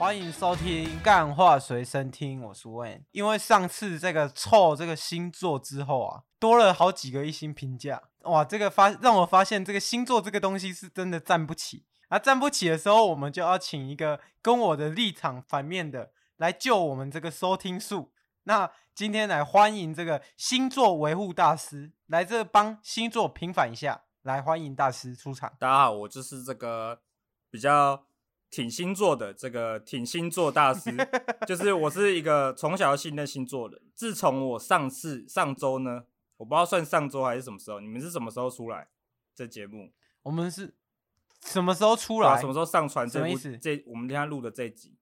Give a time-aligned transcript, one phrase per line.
[0.00, 2.98] 欢迎收听《干话随身听》，我是万。
[3.12, 11.84] 因为上次这个凑这个星座之后啊，多了好几个一星评价，哇，这个发让我发现这个星座这个东西是真的站不起。
[12.08, 18.10] 啊，站不起的时候，我们就要请一个跟我的立场反面的来救我们这个收听数。
[18.44, 25.52] 那今天来欢迎这个星座维护大师来这帮星座平反一下，来欢迎大师出场。
[25.58, 27.02] 大家好，我就是这个
[27.50, 28.06] 比较。
[28.50, 30.90] 挺星座的这个挺星座大师，
[31.46, 33.80] 就是我是一个从小信任星座的。
[33.94, 36.02] 自从我上次上周呢，
[36.36, 38.88] 我不知道算上周还是什么时候，你们是什么时候出来
[39.36, 39.92] 这节目？
[40.24, 40.74] 我们是
[41.44, 42.40] 什么时候出来？
[42.40, 43.38] 什么时候上传这部？
[43.62, 44.96] 这我们今天录的这集，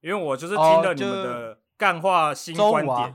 [0.00, 3.14] 因为我就是听了你们的干化新观点，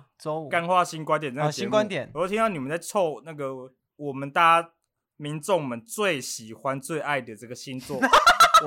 [0.51, 4.71] 干化新观点那个节目，新观点，我听到你们在凑那个我们大家
[5.17, 7.99] 民众们最喜欢最爱的这个星座。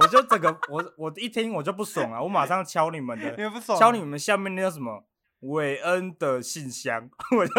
[0.00, 2.22] 我就整个我我一听我就不爽了！
[2.22, 5.04] 我马上敲你们的，你不爽，敲你们下面那叫什么
[5.40, 7.52] 韦恩的信箱， 我就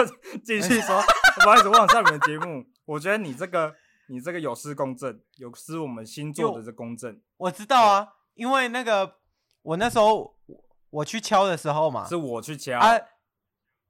[0.43, 1.01] 继续说，
[1.43, 2.65] 不好意思，我想上你们节目。
[2.85, 3.75] 我觉得你这个
[4.07, 7.19] 你这个有失公正，有失我们星座的这公正。
[7.37, 9.15] 我知道啊，因为那个
[9.61, 10.35] 我那时候
[10.89, 12.97] 我去敲的时候嘛，是我去敲啊，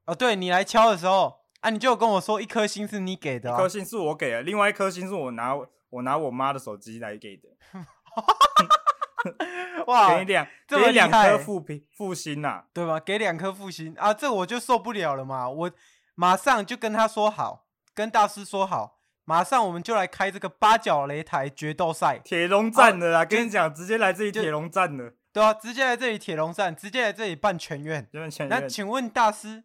[0.05, 5.55] 哦，对你来敲的时候啊，你就跟我说一颗星是你给的，啊，一颗星是我给的，另外一颗星是我拿
[5.89, 7.49] 我拿我妈的手机来给的。
[9.87, 12.99] 哇，给你两，给你两颗复评复星呐，对吧？
[12.99, 15.49] 给两颗复星啊，这我就受不了了嘛！
[15.49, 15.71] 我
[16.15, 23.21] 马上就跟他说好，跟大师说好，马上我们就来开这个八角擂台决斗赛，铁笼战的啦！
[23.21, 28.07] 啊、跟你讲，直接来这里铁笼战的，对啊，直接来这里铁笼战，直接来这里办全院。
[28.49, 29.63] 那请问大师，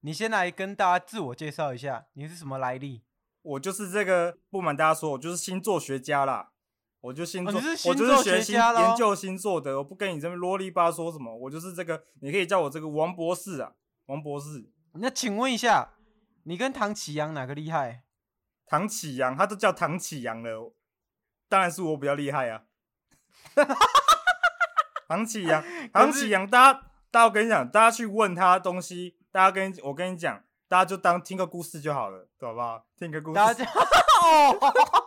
[0.00, 3.02] 你先来跟大家自我介绍一下，你是什么来历？
[3.42, 6.50] 我就是这个，不瞒大家说，我就是星座学家啦。
[7.06, 13.72] 我就星座，哦、星座我就是学星研究星座的，我不跟你这边啰里吧嗦什么，我就是这个，你可以叫我这个王博士啊，
[14.06, 14.68] 王博士。
[14.94, 15.90] 那请问一下，
[16.42, 18.02] 你跟唐启阳哪个厉害？
[18.66, 20.74] 唐启阳，他都叫唐启阳了，
[21.48, 22.62] 当然是我比较厉害啊。
[25.06, 25.62] 唐启阳，
[25.94, 26.80] 唐启阳，大家，
[27.12, 32.84] 大家我跟你讲，大家去问他东西，大家跟我跟你讲，大家就当听个故事就好了，对好不好？
[32.98, 33.34] 听个故事。
[33.36, 33.64] 大家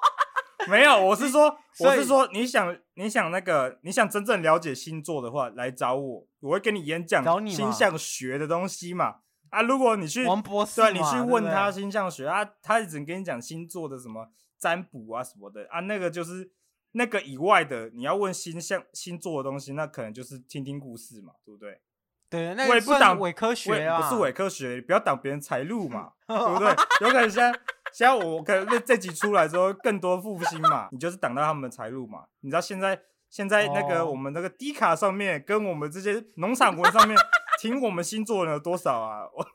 [0.69, 9.15] 没有，我是说， 我是说，你想，你想那个，你想真正了解星座的话，来找我，我会跟你演讲星象学的东西嘛。
[9.49, 16.51] 啊，如果你去，王博士对，你去问他星象学啊，他只能跟你讲星座的什么占卜啊什么的啊，那个就是
[16.91, 21.81] 那个以外的，你要问星象星座的东西，那可能就是听听故事嘛，对不对？
[22.29, 26.67] 对，那个算伪科学啊，不是伪科学，不要挡别人财路嘛， 对不对？
[27.01, 27.59] 有可能现在。
[27.93, 32.25] 现在我可能这集出来之后，更多复兴嘛，你就是挡到他们的财路嘛。
[32.41, 37.17] 你知道现在现在那个我们那个低卡上面，跟我们这些农场文上面，
[37.59, 39.21] 听我们星座人有多少啊？
[39.35, 39.45] 我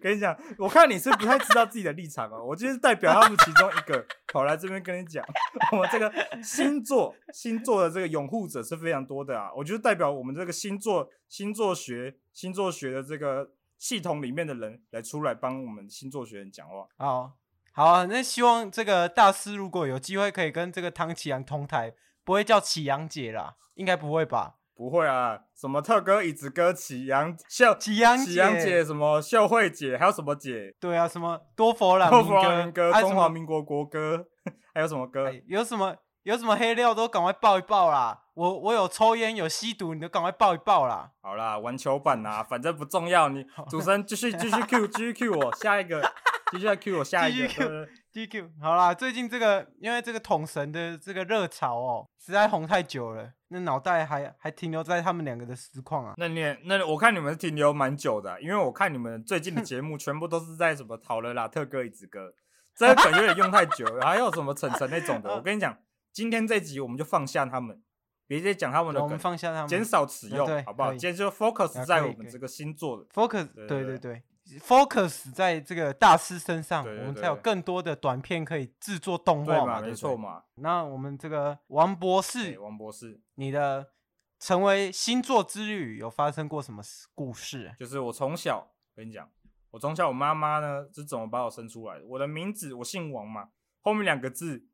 [0.00, 2.44] 跟你讲，我看你是不太知道自己的立场哦。
[2.44, 5.24] 我就是代表他们其中一个，跑来这边跟你讲，
[5.72, 6.12] 我们这个
[6.42, 9.50] 星座星座的这个拥护者是非常多的啊。
[9.54, 17.32] 我就是代表我们这个星座星座学星座学的这个系统里面的人来出来帮我们星座学人讲话啊。
[17.78, 21.92] 好啊，那希望这个大师如果有机会可以跟这个唐启阳同台，
[22.24, 24.54] 不会叫启阳姐啦，应该不会吧？
[24.74, 30.74] 不会啊，什么特哥、椅子哥、启阳秀、启阳启阳姐，什么秀慧姐，还有什么姐？
[30.80, 34.26] 对啊，什么多佛朗多佛朗明哥、中华民国国歌，
[34.74, 35.32] 还有什么歌？
[35.46, 38.22] 有什么有什么黑料都赶快爆一爆啦！
[38.34, 41.08] 我我有抽烟有吸毒，你都赶快爆一爆啦！
[41.22, 43.28] 好啦，玩球板啦，反正不重要。
[43.28, 46.02] 你 主持人继续继续 Q 继续 Q 我下一个。
[46.50, 48.50] 继续来 Q 我下一个，Q。
[48.60, 56.14] 好啦，最近这个因为这个桶神的这个热潮哦，实在红太久了，那脑袋还还停留在他们两个的实况啊。
[56.16, 62.32] 那你那我看你们停留蛮久的，因为我看你们最近的节目全部都是在什么讨论啦特哥一支歌，
[62.74, 65.34] 这个梗有点用太久了， 还有什么晨晨那种的。
[65.34, 65.76] 我跟你讲，
[66.12, 67.80] 今天这集我们就放下他们，
[68.26, 70.90] 别再讲他们的梗，我们放下他们，减少使用，好不好？
[70.92, 74.22] 今天就 focus 在我们这个星座的 focus，对对对。
[74.60, 80.44] Focus 在这个大师身上，对对对，我们才有更多的短片可以制作动画嘛，没错嘛。
[80.54, 83.92] 那我们这个王博士，王博士，你的
[84.38, 86.82] 成为星座之旅有发生过什么
[87.14, 87.74] 故事？
[87.78, 89.30] 就是我从小跟你讲，
[89.72, 92.06] 我从小我妈妈呢是怎么把我生出来的？
[92.06, 93.50] 我的名字我姓王嘛，
[93.82, 94.64] 后面两个字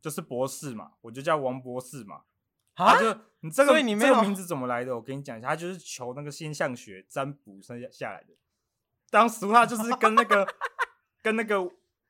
[0.00, 2.22] 就是博士嘛，我就叫王博士嘛。
[2.74, 4.96] 啊，就你这个所以你这个名字怎么来的？
[4.96, 8.28] 我跟你讲一下，他就是求那个星象学占卜生下下来的。
[9.10, 10.46] 当时他就是跟那个
[11.22, 11.60] 跟那个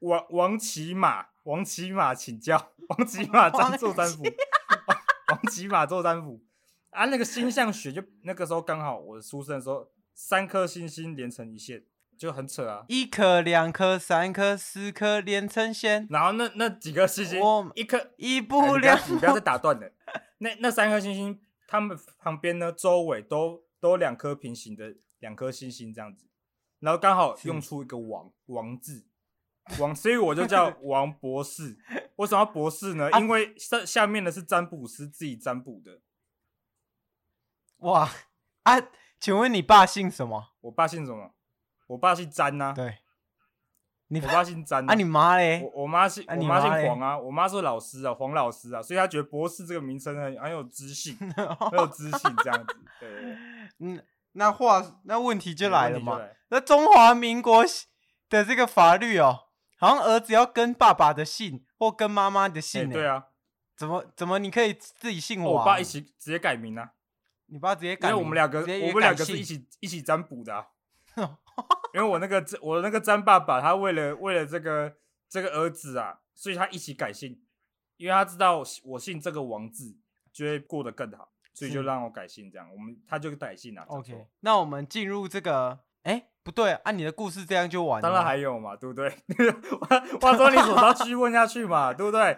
[0.00, 4.24] 王王骑马王骑马请教，王骑马占做占卜，
[5.32, 6.42] 王骑马做占卜
[6.90, 7.06] 啊。
[7.06, 11.82] 那个星象学就那个时候刚好我出生的时候，三颗星星连成一线，
[12.18, 12.84] 就很扯啊。
[12.88, 17.40] 一颗、两颗、三颗、四颗连成线，然后那那几颗星星，
[17.74, 19.90] 一颗一步两步，你不要再打断了。
[20.38, 26.26] 那那三颗星星，它们旁边呢，周围都都两颗平行的两颗星星这样子。
[26.80, 29.06] 然后刚好用出一个王“王”字，
[29.78, 31.78] 王，所以我就叫 王博士。
[32.16, 33.10] 为什么要博士呢？
[33.20, 36.00] 因为下下面的是占卜师自己占卜的。
[37.78, 38.10] 哇
[38.64, 38.74] 啊！
[39.18, 40.52] 请问你爸姓什么？
[40.62, 41.34] 我爸姓什么？
[41.86, 42.72] 我爸姓詹呐、啊。
[42.72, 42.98] 对，
[44.08, 44.92] 你我爸姓詹、啊。
[44.92, 45.62] 啊，你妈嘞？
[45.62, 47.18] 我我妈姓我妈姓黄啊。
[47.18, 52.76] 我妈是老师啊，黄老师啊，所以她觉得博士这个名称很很有知性， 很有知性这样子。
[52.98, 53.36] 对，对，对，
[53.78, 54.02] 嗯。
[54.32, 56.20] 那话，那问题就来了嘛。
[56.48, 57.64] 那中华民国
[58.28, 59.48] 的这个法律哦，
[59.78, 62.90] 好像儿子要跟爸爸的姓或跟妈妈的姓。
[62.90, 63.26] 对啊，
[63.76, 65.54] 怎么怎么你可以自己姓王？
[65.54, 66.92] 我爸一起直接改名啊。
[67.46, 68.10] 你爸直接改名？
[68.10, 70.66] 因为我们两个，我们两个是一起一起占卜的啊。
[71.92, 74.94] 因为我那个我那个占爸爸，他为了为了这个
[75.28, 77.42] 这个儿子啊，所以他一起改姓，
[77.96, 79.96] 因为他知道我姓这个王字，
[80.32, 81.32] 就会过得更好。
[81.60, 83.82] 所以就让我改姓，这样我们他就改姓了。
[83.82, 88.08] OK，那我们进入这个，哎、欸，不对，按、啊、你的故事这样就完了。
[88.08, 89.10] 当然还有嘛，对不对？
[90.22, 92.34] 话说你总要继续问下去嘛，对不对？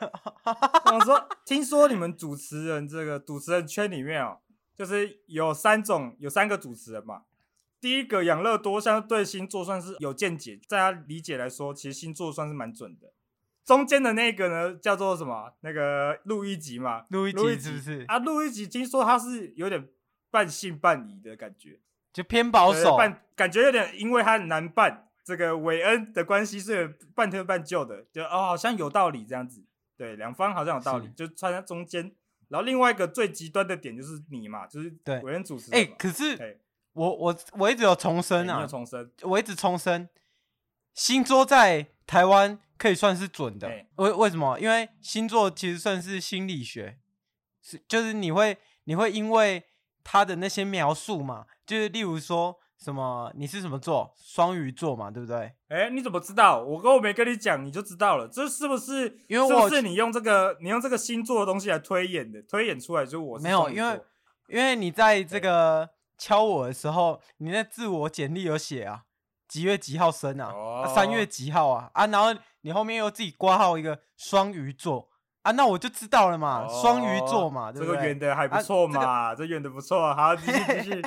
[0.92, 4.40] 我说，听说你们主持人这个主持人圈里面哦，
[4.76, 7.22] 就是有三种，有三个主持人嘛。
[7.80, 13.12] 第一个养乐多，相对星座算是有见解，在他理解来说，其实星座算是蛮准的。
[13.64, 15.53] 中间的那个呢，叫做什么？
[15.61, 18.05] 那个路易吉嘛，路易吉是不是？
[18.09, 19.88] 啊，录一集听说他是有点
[20.31, 21.79] 半信半疑的感觉，
[22.12, 29.65] 就偏保守，半感觉有点，因为他难办这个韦恩的关系，是半推半就的，就哦，好像有道理这样子。
[29.97, 32.12] 对，两方好像有道理，就穿在中间。
[32.49, 35.70] 然后另外一个最极端的点就是你嘛，就是对韦恩主持。
[35.73, 36.58] 哎，可是
[36.93, 40.08] 我我我一直有重申啊，有重申，我一直重申，
[40.93, 42.58] 新桌在台湾。
[42.78, 44.58] 可以算是准的，为为什么？
[44.58, 46.99] 因为星座其实算是心理学，
[47.60, 49.62] 是就是你会你会因为
[50.02, 55.52] 他的那些描述嘛，就是例如说什么你是什么座，双鱼座嘛，对不对？
[55.69, 56.60] 哎，你怎么知道？
[56.60, 59.20] 我跟我没跟你讲，你就知道了，这是不是？
[59.28, 64.00] 因为我是不是你用这个你用这个星座的东西来推演的，推演出来就是我是没有，因为
[64.48, 65.88] 因为你在这个
[66.19, 69.05] 敲我的时候，你那自我简历有写啊。
[69.52, 70.50] 几月几号生啊？
[70.94, 71.14] 三、oh.
[71.14, 71.90] 月几号啊？
[71.93, 75.10] 啊，然后你后面又自己挂号一个双鱼座
[75.43, 77.04] 啊，那我就知道了嘛，双、oh.
[77.06, 77.94] 鱼座嘛，对不对？
[77.94, 81.02] 这个圆的还不错嘛，啊这个、这圆的不错，好，继续继续。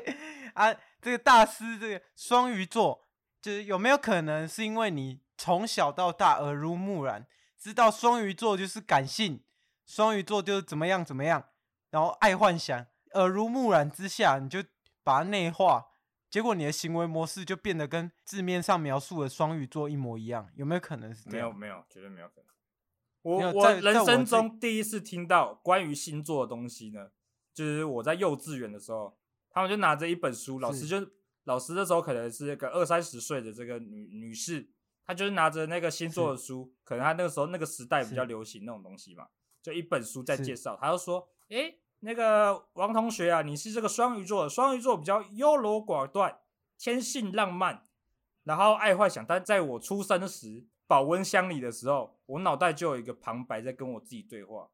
[0.52, 3.00] 啊，这个大师，这个双鱼座，
[3.40, 7.26] 就是有没有可能是因为你从小到大耳濡目染，
[7.58, 9.42] 知道双鱼座就是感性，
[9.86, 11.42] 双鱼座就是怎么样怎么样，
[11.92, 12.84] 然后爱幻想，
[13.14, 14.62] 耳濡目染之下，你就
[15.02, 15.86] 把它内化。
[16.36, 21.48] 结果你的行为模式就变得跟字面上描述的双鱼座一模一样，有没有可能是这样？
[21.58, 22.44] 没有，没有，绝对没有可能。
[23.22, 27.08] 我我人生中第一次听到关于星座的东西呢，
[27.54, 29.16] 就是我在幼稚园的时候，
[29.48, 31.10] 他们就拿着一本书，老师就
[31.44, 34.68] 老师那时候可能是一个二三十岁的这个女女士，
[35.06, 39.26] 她就是拿着那个星座的书，可能她那个时候那个时代比较流行那种东西嘛，
[39.62, 41.80] 就一本书在介绍，她就说，诶。
[42.00, 46.38] 那个王同学啊，你是这个双鱼座的，双鱼座比较优柔寡断，
[46.78, 47.82] 天性浪漫，
[48.44, 49.24] 然后爱幻想。
[49.24, 54.68] 但在我出生时，保温箱里的时候，我脑袋就有一个旁白在跟我自己对话，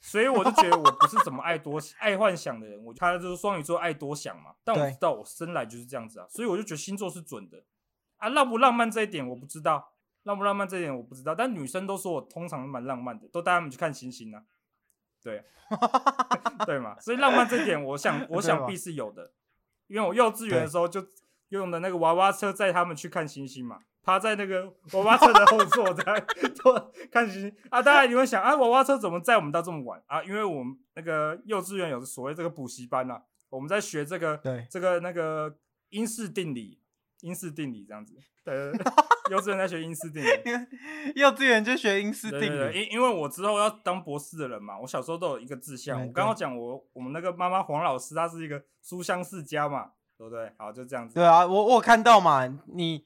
[0.00, 2.84] 所以我就觉得我不是怎么爱多 爱幻想的人。
[2.84, 7.64] 我他就是双鱼座爱多想嘛，但我知道我生来就是这样子啊，所以我就觉得星座是准的
[8.18, 8.28] 啊。
[8.28, 9.94] 浪不浪漫这一点我不知道，
[10.24, 14.44] 浪不浪漫这一点我不知道，但女生都说我通常蛮浪漫的，都带他们去看星星啊。
[15.22, 15.44] 对，
[16.66, 19.32] 对嘛，所以浪漫这点，我想，我 想必是有的，
[19.86, 21.06] 因为我幼稚园的时候就
[21.50, 26.02] 用的那个娃娃车载他们去看星星嘛，趴在那个娃娃车的后座在
[27.10, 27.82] 看星星啊。
[27.82, 30.22] 当然你会想啊，娃娃车怎么载我们到这么晚啊？
[30.24, 35.56] 因为我们那个幼稚园有所谓这个补习班啊，我们在学这个对这个那个
[35.90, 36.80] 因式定理，
[37.20, 38.16] 因式定理这样子。
[38.44, 38.72] 对，
[39.32, 40.28] 幼稚园在学英式定理，
[41.16, 42.48] 幼稚园就学英式定理。
[42.48, 46.06] 对对对，因因为我之后要当博士的人嘛，我小时候都有一个志向。
[46.06, 49.86] 我刚刚讲我我们那个妈妈黄老师，她是一个书香世家嘛，
[50.18, 50.52] 对不对？
[50.58, 51.14] 好，就这样子。
[51.14, 53.02] 对啊，我我有看到嘛，你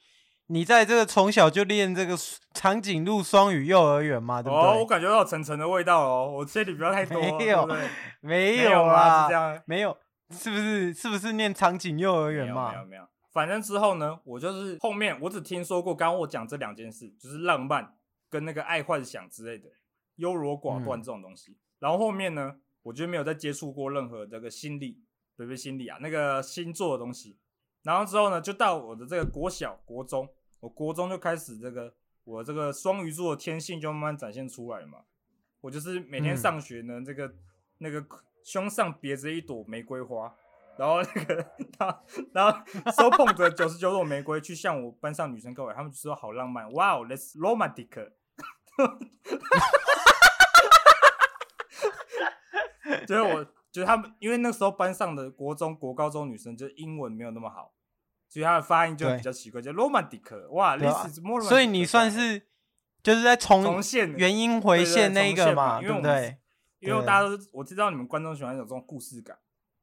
[0.48, 2.16] 你在这个从小就练这个
[2.54, 4.68] 长颈鹿双语幼儿园嘛，对不对？
[4.68, 7.88] 哦，我感觉到层层的味道哦，我这里不要太多，没有，对对
[8.20, 9.96] 没有啊，是这样，没有，
[10.30, 10.92] 是不是？
[10.92, 12.72] 是不是念长颈幼儿园嘛？
[12.72, 13.02] 没有，没有。
[13.36, 17.96] 反正之后呢，我就是后面我只听说过，刚刚我讲这两件事，就是浪漫
[18.30, 19.68] 跟那个爱幻想之类的，
[20.14, 21.52] 优柔寡断这种东西。
[21.52, 25.02] 嗯、然后后面呢，我就没有再接触过任何这个心理。
[25.38, 25.54] 对不对？
[25.54, 27.36] 心理啊，那个星座的东西，
[27.82, 30.26] 然后之后呢，就到我的这个国小、国中，
[30.60, 31.92] 我国中就开始这个，
[32.24, 35.00] 我这个双鱼座的天性就慢慢展现出来嘛。
[35.60, 37.34] 我就是每天上学呢，嗯、这个
[37.76, 38.02] 那个
[38.44, 40.34] 胸上别着一朵玫瑰花，
[40.78, 41.46] 然后那个
[41.78, 42.02] 他，
[42.32, 42.58] 然后
[42.92, 48.10] 手捧着九十九朵玫瑰去向我班上女生告白，他们就说好浪漫，哇哦，That's romantic，
[53.06, 53.46] 就是我。
[53.72, 57.74] 就是他们，因为那时候班上的国中国高中女生就英文没有那么好，
[58.26, 60.48] 所以她的发音就比较奇怪，叫 romantic。
[60.48, 61.42] 哇，类似 more。
[61.42, 62.46] 所以你算是
[63.02, 66.38] 就是在重重现原音回现那个嘛，对不对？
[66.78, 69.36] 因为大家都我知道你们观众喜欢有这种故事感，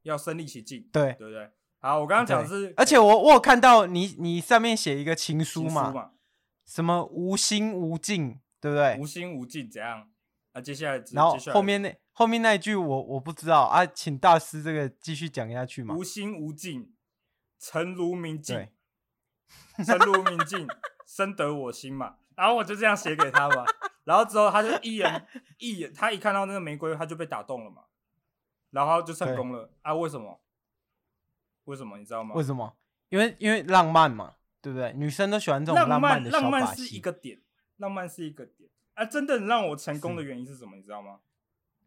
[0.04, 1.50] 要身临其境，对对不对？
[1.80, 6.12] 好，我刚刚讲的是，而且我我有看到你你上面写一个情书嘛，
[6.64, 8.96] 什么无心无尽，对不对？
[8.98, 10.08] 无心无尽怎样？
[10.52, 11.94] 啊，接下来然后后面那。
[12.16, 15.92] 后面那一句我我不知道啊，请大师这个继续讲下去嘛。
[15.96, 16.94] 无心无尽，
[17.58, 18.68] 诚如明镜，
[19.84, 20.64] 诚如明镜，
[21.04, 22.18] 深得我心嘛。
[22.36, 23.64] 然后我就这样写给他嘛。
[24.04, 25.26] 然后之后他就一眼
[25.58, 27.82] 一眼，他一看到那个玫瑰，他就被打动了嘛。
[28.74, 29.94] 然后就成功了啊？
[29.94, 30.40] 为什么？
[31.64, 32.34] 为什么你知道吗？
[32.34, 32.76] 为什么？
[33.08, 34.92] 因为因为浪漫嘛，对不对？
[34.94, 36.28] 女生都喜欢这种浪漫的。
[36.30, 37.40] 浪漫是一个点，
[37.76, 39.04] 浪漫是一个点啊！
[39.04, 40.76] 真的让我成功的原因是什么？
[40.76, 41.20] 你知道吗？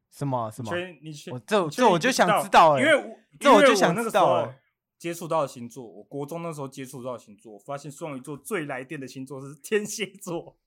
[0.09, 0.71] 什么什么？
[1.01, 4.53] 你去，我这这我就想知道了，因为我这我就想那个时候
[4.97, 10.57] 接触到的星座，我国中那时候接触到的星座，我发现双鱼座最来电的星座是天蝎座。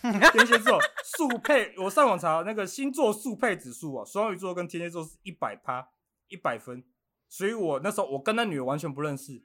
[0.32, 5.88] 天蝎座速配，我上网查那个星座速配指数啊，双鱼座跟天蝎座是一百趴
[6.28, 6.84] 一百分，
[7.28, 9.42] 所以我那时候我跟那女的完全不认识，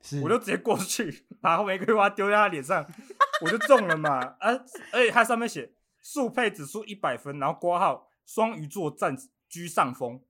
[0.00, 2.86] 是我就直接过去 把玫瑰花丢在她脸上，
[3.44, 4.52] 我就中了嘛啊！
[4.92, 8.08] 而且它上面写速配指数一百分，然后括号。
[8.24, 9.16] 双鱼座占
[9.48, 10.22] 居上风，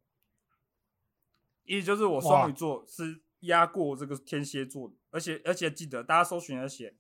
[1.64, 6.96] 意思就是我双鱼座是压过这个天蝎座的，而且而且记得大家搜寻要写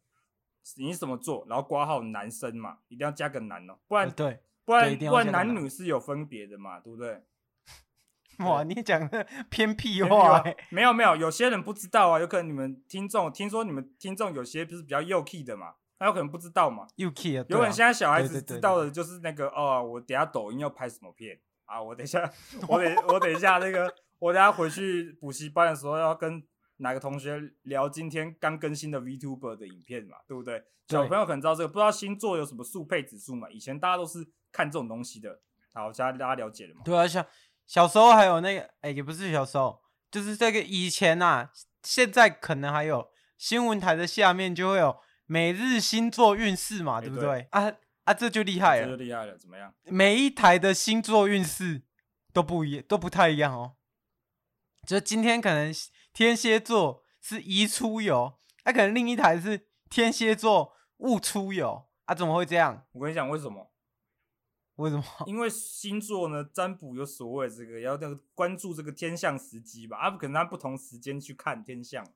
[0.76, 7.22] 你什么座，然后挂号男生嘛，一定要加个男哦，不然对，不然不然男女是有分别的嘛，对不对？
[8.44, 15.74] 哇，你讲的偏僻话，欸，没有没有，有些人不知道啊，有可能你们听众听说你们听众有些不是比较幼 key 的嘛。
[15.98, 16.84] 他有可能不知道嘛？
[16.96, 21.80] 有可能现在小孩子知道的就是那个哦，我等下抖音要拍什么片啊？
[21.80, 22.28] 我等一下，
[22.66, 26.42] 我等我等一下那个，我等下回去补习班的时候要跟
[26.82, 30.18] 哪个同学聊今天刚更新的 VTuber 的影片嘛？
[30.28, 30.62] 对不对？
[30.88, 33.48] 小朋友可能知道这个，不知道星座有什么速配指数嘛？
[33.50, 34.18] 以前大家都是
[34.50, 35.40] 看这种东西的。
[35.72, 36.82] 好，现在大家了解了嘛？
[36.84, 37.24] 对啊，像
[37.66, 41.48] 小时候还有那个，哎，也不是小时候，就是这个以前呐，
[41.82, 43.08] 现在可能还有
[43.38, 44.96] 新闻台的下面就会有。
[45.24, 47.24] 每日星座运势嘛，对不对？
[47.24, 47.72] 对啊
[48.04, 49.72] 啊，这就厉害了，这就厉害了，怎么样？
[49.84, 51.84] 每一台的星座运势
[52.34, 53.76] 都不一，都不太一样哦。
[54.86, 55.72] 就今天可能
[56.12, 62.14] 天蝎座是宜出游，那、啊、可能另一台是天蝎座勿出游啊？
[62.14, 62.86] 怎么会这样？
[62.92, 63.72] 我跟你讲，为什么？
[64.76, 65.04] 为什么？
[65.26, 72.06] 因为星座呢，占卜有所谓这个要那个关注这个天象时机吧，啊，不可能按不同时间去看天象。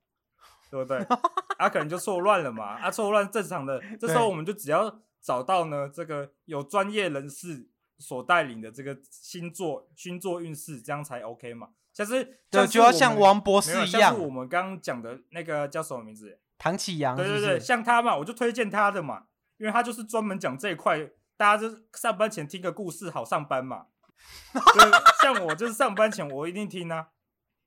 [0.69, 0.99] 对不对？
[1.59, 2.75] 啊，可能就错乱了嘛。
[2.75, 3.81] 啊，错乱正常的。
[4.01, 11.69] 这时候我们就只要找到呢，这个有专业人士所带领的这个星座星座运势，这样才 OK 嘛。
[11.97, 16.39] 像是，对，就要像王博士一样，像是我们刚刚讲的那个叫什么名字？
[16.59, 17.17] 唐启阳。
[17.17, 23.87] 对对对，像他嘛，我就推荐他的嘛，因为他就是专门讲这一块，大家就是上班前听个故事好上班嘛。
[24.53, 24.91] 对，
[25.23, 27.09] 像我就是上班前我一定听啊，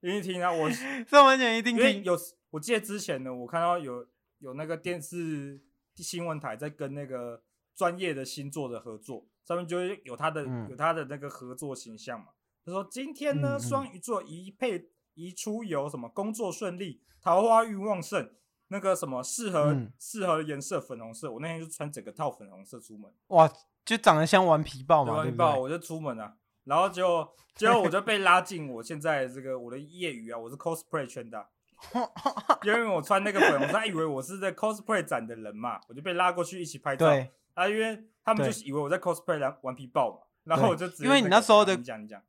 [0.02, 0.70] 一定听啊，我
[1.10, 2.16] 上班前一定听，有。
[2.52, 4.08] 我记得之前呢，我看到有
[4.40, 5.62] 有那个电视
[5.96, 7.44] 新闻台在跟那个
[7.76, 12.28] 专业的星座的合作，上面就会有他的、嗯、有他的那个合作形象嘛。
[12.70, 18.32] 他说今天呢，双、嗯、鱼座宜配宜出游，什么工作顺利，桃花运旺盛，
[18.68, 21.32] 那个什么适合适、嗯、合的颜色粉红色。
[21.32, 23.52] 我那天就穿整个套粉红色出门，哇，
[23.84, 26.36] 就长得像顽皮豹嘛，顽皮豹，我就出门啊，
[26.66, 31.46] 然后就结果我就被拉进我现在这个我的业余啊，我是 cosplay 圈的、啊。
[32.64, 37.06] 因为我穿那个粉红色，他以为我是在 cosplay 展的人嘛，我就被拉过去一起拍照。
[37.06, 42.22] 对啊，因为他们就以为我在 cosplay 顽皮豹嘛，然后我就直接因为你那时候的你讲你讲，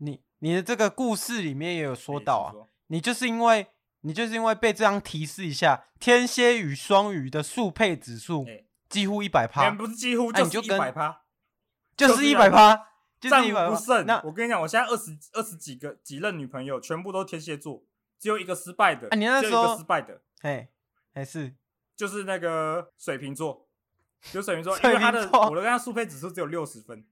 [0.00, 2.48] 你你的这个故事里面也有说到啊，
[2.86, 3.66] 你就是因为
[4.00, 8.46] 你就是因为被这样提示一下，天蝎与双鱼的速配指数
[8.88, 11.22] 几乎一百趴，不是几乎就是一百趴，
[11.96, 12.88] 就是一百趴，
[13.20, 14.06] 战无不胜。
[14.06, 17.84] 那我跟你讲，我现在二十二十几个几任女朋友，全部都天蝎座，
[18.18, 19.08] 只有一个失败的。
[19.08, 20.70] 啊，你那时候失败的，哎，
[21.12, 21.54] 还是
[21.94, 23.68] 就是那个水瓶座，
[24.32, 27.04] 就水瓶座， 因为他的我的跟他速配指数只有六十分，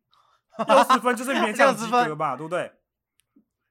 [0.67, 2.73] 六十分就是勉强及格吧，对不对？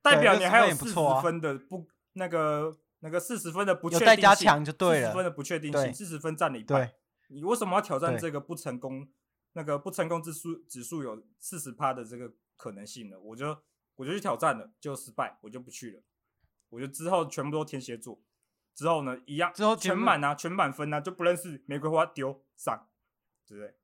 [0.01, 5.07] 代表你还有四十分的不那个那个四十分的不确定性，加强就对了。
[5.07, 6.91] 四十分的不确定性，四十分占了一半。
[7.29, 9.07] 你为什么要挑战这个不成功？
[9.53, 13.19] 那个不成功指数指数有四十趴的这个可能性呢？
[13.19, 13.57] 我就
[13.95, 16.01] 我就去挑战了，就失败，我就不去了。
[16.69, 18.21] 我就之后全部都天蝎座，
[18.75, 22.87] 之后呢一样，之后全满啊，全满分啊，就不认识玫瑰花丢上，
[23.47, 23.75] 对不对？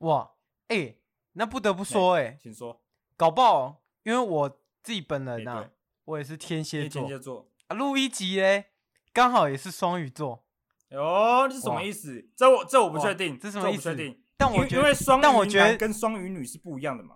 [0.00, 0.32] 哇，
[0.68, 1.01] 哎、欸，
[1.32, 2.80] 那不得不说、欸，哎，请说，
[3.16, 4.58] 搞不好，因为我。
[4.84, 5.70] 自己本人呐，
[6.06, 7.02] 我也是天蝎座。
[7.02, 8.72] 天蝎座啊，录一集嘞，
[9.12, 10.44] 刚好也是双鱼座。
[10.90, 12.28] 哦，这是什么意思？
[12.36, 13.96] 这我这我不确定，这什么意思？
[14.36, 17.14] 但我觉得，因为双鱼男跟双鱼女是不一样的嘛。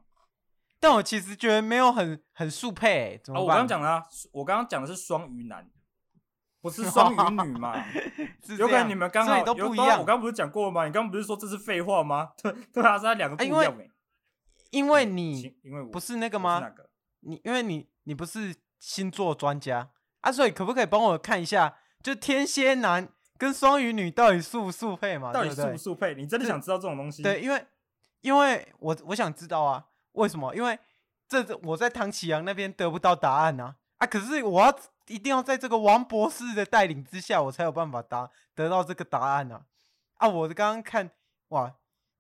[0.79, 3.45] 但我其实觉得没有很很速配，怎么办？
[3.45, 5.69] 我刚刚讲的，我刚刚讲的是双鱼男，
[6.61, 7.85] 不是 双鱼女嘛？
[8.57, 9.99] 有可能你们刚好都不一样。
[9.99, 10.87] 我刚不是讲过了吗？
[10.87, 12.31] 你刚刚不是说这是废话吗？
[12.41, 13.77] 对对啊，是两个不一样。
[14.71, 16.73] 因为你因为不是那个吗？
[17.21, 25.33] 你因为你你不是星座专家啊，所以可不可以帮我看一下，就天蝎男跟双鱼女到底速不速配嘛？
[25.33, 26.15] 到底速不速配？
[26.15, 27.23] 你真的想知道这种东西？
[27.23, 27.67] 对，因为
[28.21, 30.55] 因为我我想知道啊，为什么？
[30.55, 30.79] 因为
[31.29, 34.07] 这我在唐启阳那边得不到答案啊啊！
[34.07, 39.63] 可是我要一定要在这个王博士的带领之下，我才有办法答得到这个答案啊
[40.17, 40.29] 啊！
[40.29, 41.11] 我刚刚看
[41.49, 41.75] 哇。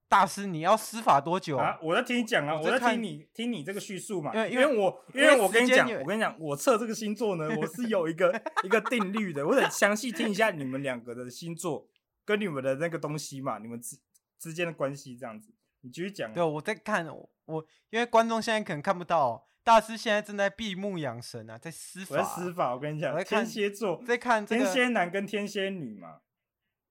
[0.08, 1.78] 大师，你要施法多久啊？
[1.82, 4.32] 我在听你讲啊，我在听你听你这个叙述嘛。
[4.34, 8.32] 因为因为我因为我跟你讲，我跟你讲，我测这个星座呢，我是有一个
[8.62, 9.44] 一个定律的。
[9.44, 11.88] 我得详细听一下你们两个的星座
[12.24, 13.96] 跟你们的那个东西嘛，你们之
[14.38, 15.52] 之间的关系这样子。
[15.80, 16.32] 你继续讲。
[16.32, 17.06] 对，我在看
[17.46, 22.16] 我，因为观众现在可能看不到，大师现在正在闭目养神啊，在施法。
[22.16, 26.20] 我在施法，我跟你讲，天蝎座在看天蝎男跟天蝎女嘛。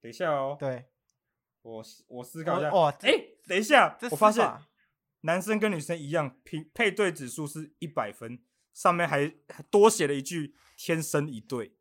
[0.02, 0.56] 等一下哦。
[0.58, 0.84] 对。
[1.66, 4.48] 我我思考一下，哇，哎、欸，等一下，我发现
[5.22, 8.40] 男生跟女生一样，配配对指数是一百分，
[8.72, 9.34] 上面还
[9.68, 11.74] 多写了一句“天生一对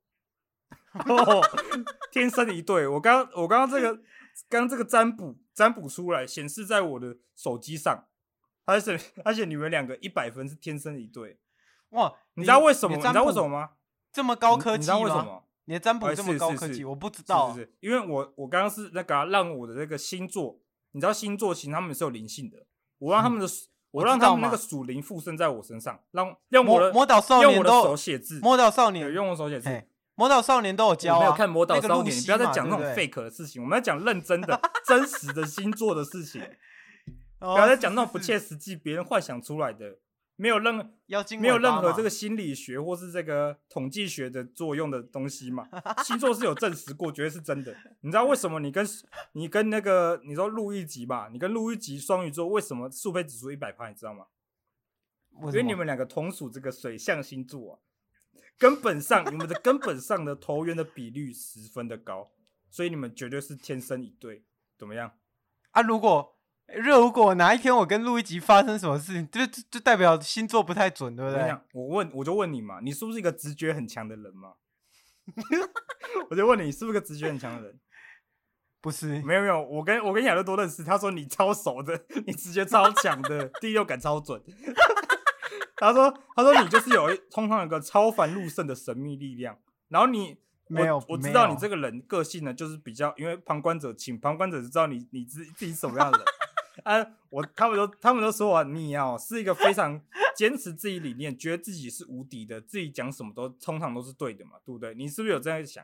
[1.05, 1.41] ”，哦，
[2.11, 2.87] 天生一对。
[2.87, 3.95] 我刚我刚刚这个
[4.49, 8.07] 刚刚这个占卜占卜出来，显示在我的手机上，
[8.65, 11.39] 而且而且你们两个一百分是天生一对，
[11.89, 12.95] 哇，你知道为什么？
[12.95, 13.71] 你，你知道为什么吗？
[14.11, 15.44] 这么高科技，你知道为什么？
[15.65, 17.55] 你的占卜这么高科技，是是是我不知道、啊。
[17.55, 20.59] 是因为我我刚刚是那个让我的那个星座，
[20.91, 22.65] 你知道星座型他们是有灵性的，
[22.99, 23.49] 我让他们的、嗯、
[23.91, 31.19] 我让他们那个属灵附身在我身上，让用我的魔导少年用我的手写字，魔导少年用我手写字，魔导少年都有教、啊。
[31.19, 36.41] 没有看魔导少年，你不要再讲那种 fake 的事情，我们要讲认真的、 真实的星座的事情，
[37.39, 39.97] 不要再讲那种不切实际、别人幻想出来的。
[40.37, 40.75] 没有任
[41.39, 45.65] 没有任何这个心理学或是这个统计学的作用的东西嘛？
[46.03, 47.73] 星座是有证实过，绝对是真的。
[48.01, 48.85] 你知道为什么你跟
[49.31, 53.87] 你跟那个你说录一集吧，你跟录一集双鱼座为什么速配指数一百趴？
[53.87, 54.25] 你知道吗？
[55.43, 57.79] 因为你们两个同属这个水象星座啊，
[58.57, 62.31] 根本上你们的根本上的投缘的比率十分的高，
[62.69, 64.43] 所以你们绝对是天生一对。
[64.77, 65.13] 怎么样？
[65.71, 66.34] 啊，如果。
[66.67, 71.55] 如果哪一天我跟录一集发生什么事情，就就代表星座不太准，对不对？
[71.73, 74.53] 我问，我就问你嘛，你是不是一个直觉很强的人嘛？
[76.29, 77.79] 我就问你，你是不是个直觉很强的人？
[78.81, 84.41] 不是，没有没有，我跟我跟亚乐多认识，他说你超熟的， 你直觉超强的， 第六感超准。
[85.77, 89.57] 他说他说你就是有一通常有个超凡入圣的神秘力量，
[89.89, 96.27] 然后你没有，我知道你这个人个性呢，就是比较因为旁观者清，旁观者知道你你自自己什么样的人。
[96.83, 99.99] 啊，我他们都他们都说啊，你哦是一个非常
[100.35, 104.93] 坚持自己理念，觉得自己是无敌的，自己讲什么都通常都是对的嘛，对不对？
[104.93, 105.83] 你是不是有这样想？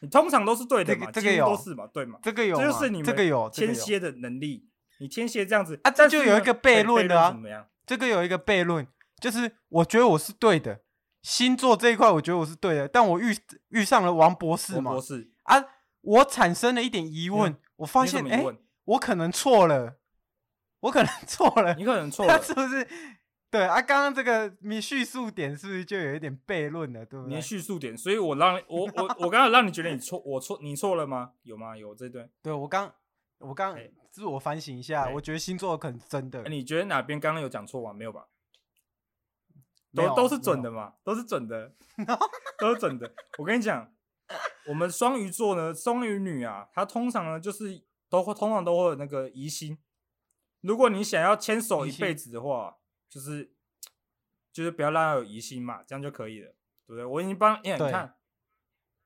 [0.00, 2.18] 你通常都是对的嘛，这个这个都是嘛，对嘛？
[2.22, 4.68] 这个有，这就是你们这个有天蝎的能力。
[4.98, 7.30] 你天蝎这样子啊，这就有一个悖论的啊。
[7.30, 7.66] 怎么样？
[7.86, 8.86] 这个有一个悖论，
[9.20, 10.80] 就是我觉得我是对的，
[11.22, 13.36] 星座这一块我觉得我是对的，但我遇
[13.70, 15.64] 遇上了王博士嘛，王博士啊，
[16.02, 18.44] 我产生了一点疑问，我发现哎，
[18.84, 19.96] 我可能错了。
[20.82, 22.86] 我可能 错了，你可能错了，是不是？
[23.50, 27.04] 对啊，刚刚这个你叙述点是不是就有一点悖论了？
[27.04, 27.36] 对不对？
[27.36, 31.32] 你叙述点，所以我让我我我刚刚让你觉得你错，我错，你错了吗？
[31.42, 31.76] 有吗？
[31.76, 32.28] 有这段？
[32.42, 32.92] 对我刚
[33.38, 33.78] 我刚
[34.10, 36.42] 自我反省一下，我觉得星座可能真的。
[36.44, 37.92] 你觉得哪边刚刚有讲错吗？
[37.92, 38.26] 没有吧？
[39.94, 41.74] 都都是准的嘛，都是准的
[42.58, 43.12] 都是准的。
[43.36, 43.92] 我跟你讲，
[44.66, 49.76] 我们双鱼座呢，双鱼女啊，她通常呢就是都会通常都会有那个疑心。
[50.62, 53.52] 如果你想要牵手一辈子的话，就是
[54.52, 56.48] 就是不要让他有疑心嘛，这样就可以了，
[56.86, 57.04] 对不对？
[57.04, 58.14] 我已经帮，哎，你看，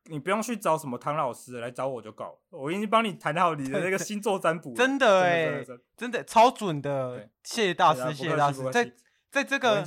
[0.05, 5.64] 你不用去找什么唐老师来找我就够，我已经帮你谈好你的那个星座占卜， 真的哎，
[5.97, 8.92] 真的超准的，谢谢大师，谢谢大师，在
[9.31, 9.85] 在这个。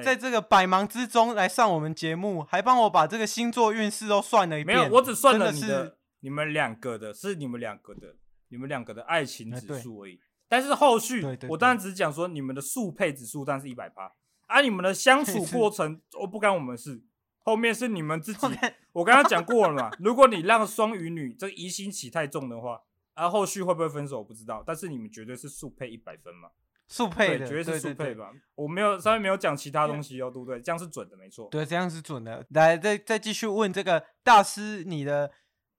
[0.00, 4.78] 在这个百忙之中来上我们节目，还帮我把这个星座运势都算了一遍。
[4.78, 8.14] 没有，我只算了你的，的你们两个的，是你们两个的，
[8.50, 10.20] 你们两个的爱情指数而已。
[10.48, 14.12] 但是后续，我当然只是讲说你们的速配指数，但是一百八。
[14.46, 17.02] 而你们的相处过程，我不干我们事。
[17.44, 18.46] 后面是你们自己。
[18.92, 22.80] 我刚刚讲过了嘛，如果你让双鱼女这个疑心起太重的话，
[23.14, 24.62] 啊，后续会不会分手我不知道。
[24.66, 26.48] 但是你们绝对是速配一百分嘛。
[26.86, 28.32] 速配的，绝对是速配吧？
[28.54, 30.58] 我没有上面没有讲其他东西哦，对不对？
[30.60, 31.46] 这样是准的，没错。
[31.50, 32.46] 对，这样是准的。
[32.48, 35.30] 来，再再继续问这个大师，你的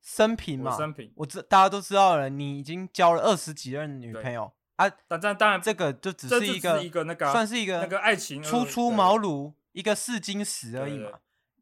[0.02, 0.78] 生平嘛？
[0.78, 4.90] 生平，我知大家都知道了，你已经交了二十几任女朋友啊。
[5.08, 11.20] 但但当然，这个就只是一个一个那个，算是一个那个爱情初出茅庐一个试金石而已嘛。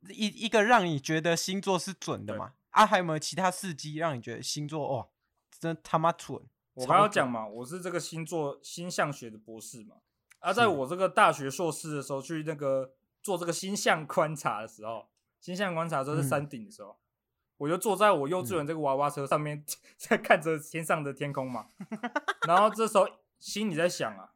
[0.10, 2.54] 一一个让你觉得星座是准的嘛？
[2.70, 5.08] 啊，还有没有其他事迹让你觉得星座哇，
[5.60, 6.40] 真他妈准？
[6.76, 9.96] 我刚刚讲嘛，我是这个星座星象学的博士嘛。
[10.40, 15.10] 而、啊、在我这个大学硕士的时候，去那个做这个星象观察的时候，
[15.42, 17.02] 星象观察都是山顶的时候，嗯、
[17.58, 19.64] 我就坐在我幼稚园这个娃娃车上面，
[19.98, 21.68] 在看着天上的天空嘛。
[22.48, 23.08] 然后这时候
[23.40, 24.32] 心里在想啊，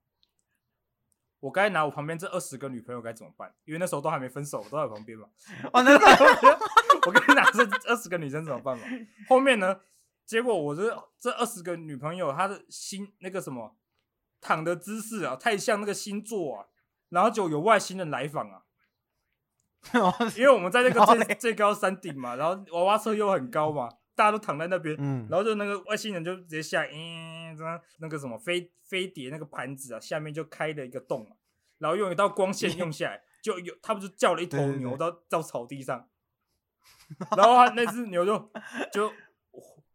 [1.40, 3.54] 我该拿我旁边这二十个女朋友该怎么办？
[3.66, 5.28] 因为那时候都还没分手，都在旁边嘛。
[5.72, 5.94] 哦，那
[7.06, 8.84] 我该拿这二十个女生怎么办嘛？
[9.28, 9.82] 后面呢？
[10.26, 13.76] 结果我这这二十个女朋友，她的心那个什么
[14.40, 16.68] 躺的姿势啊，太像那个星座啊，
[17.10, 18.64] 然后就有外星人来访啊。
[20.38, 27.56] 因为我们在那个最最高山顶嘛，然后娃娃车又很高嘛，大家都躺在那边，嗯，然后就那个外星人就直接下来，嗯，
[28.00, 31.36] 那个什么飞飞碟那个盘子啊，下面就开了一个洞嘛，
[31.80, 36.08] 然后用一道光线用下来，就有他们就叫了一头牛到到草地上，
[37.36, 38.52] 然后他那只牛就
[38.92, 39.12] 就。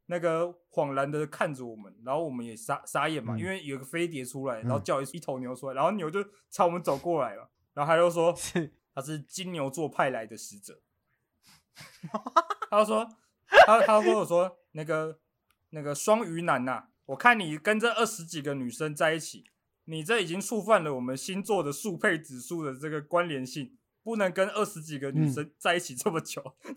[0.09, 10.81] 那个恍然的看着我们，然后我们也傻傻眼嘛，嗯、因为有个飞碟出来，然后叫一一头牛出来，然后牛就朝我们走过来了，然后他就说是他是金牛座派来的使者，
[12.71, 13.07] 他说
[13.47, 15.21] 他他跟我说那个
[15.69, 19.45] 那个双鱼男呐、啊，我看你跟这二十几个女生在一起，
[19.85, 26.75] 你这已经触犯了我们星座的速配指数的这个关联性，不能跟二十几个女生在一起这么久， 嗯、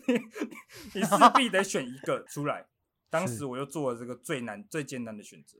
[0.92, 2.66] 你你势必得选一个出来。
[3.08, 5.56] 当时我就做了这个最难、最艰难的选择，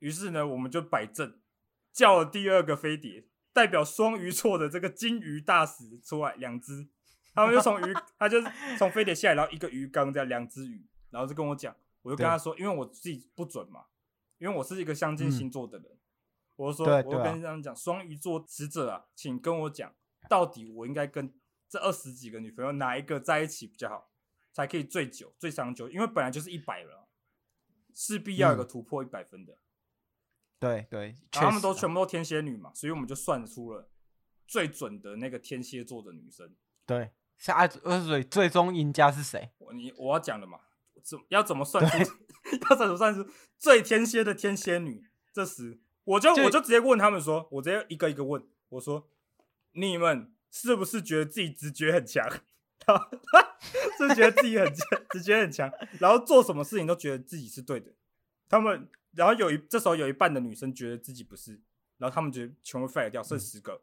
[0.00, 1.38] 于是呢，我们就摆正，
[1.92, 6.88] 叫了第二个飞碟，代表双鱼座的这个金鱼大使出来，两只，
[7.34, 13.84] 他们就从鱼，他就是从飞碟下来，然后一个鱼缸这样，两只鱼，然后就跟我讲，我就跟他说，因为我自己不准嘛，
[14.38, 15.98] 因为我是一个相近星座的人，嗯、
[16.56, 19.94] 我就说，我就跟他们讲，双鱼座使者啊，请跟我讲，
[20.28, 21.32] 到底我应该跟
[21.68, 24.10] 这二十几个女朋友哪一个在一起比较好？
[24.54, 27.08] 才可以最久、最长久，因为本来就是一百了，
[27.94, 29.56] 势必要有个突破一百分的。
[30.62, 33.90] 对对，他们都全部都天蝎女嘛，所以我们就算出了
[34.46, 36.54] 最准的那个天蝎座的女生。
[36.86, 39.50] 对，下二水最终赢家是谁？
[39.58, 40.60] 我你我要讲的嘛，
[41.02, 42.12] 怎要怎么算出？
[42.70, 45.04] 要怎么算出最天蝎的天蝎女？
[45.32, 49.08] 这时我就我就直接问他们说，我直接一个一个问，我说
[49.72, 52.24] 你们是不是觉得自己直觉很强？
[53.98, 57.92] 是觉得自己很强，直觉很强，然后做什么事情都觉得自己是对的。
[58.48, 61.60] 他们，然后有一这时候有一半的女生觉得自己不是，
[61.98, 63.82] 然后他们觉得全部废掉，剩十个，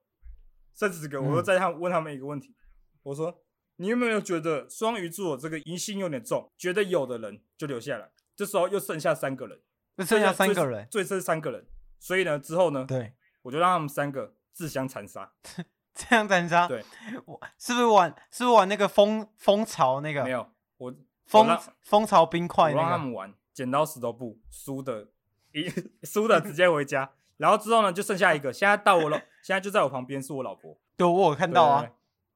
[0.73, 1.21] 剩十个。
[1.21, 2.55] 我又再他问他们一个问题，
[3.03, 3.43] 我说：
[3.77, 6.51] 你有没有觉得双鱼座这个疑心有点重？
[6.57, 8.11] 觉得有的人就留下来。
[8.35, 9.61] 这时候又剩下三个人，
[9.99, 11.65] 剩下三个人，最剩三个人。
[11.99, 15.31] 所以呢，之后呢，对，我就让他们三个自相残杀。
[15.93, 16.81] 自相残杀，对，
[17.25, 18.09] 我是不是玩？
[18.31, 20.23] 是不是玩那个蜂蜂巢那个？
[20.23, 25.09] 没有，我蜂蜂巢冰块、那个，我让他们玩剪刀石头布，输的
[25.53, 25.71] 一
[26.05, 27.09] 输的直接回家。
[27.37, 30.77] 然后之后呢，就剩下一个，现在到我了， 现在就在我旁边，是我老婆。
[30.97, 31.89] 对，我有看到啊，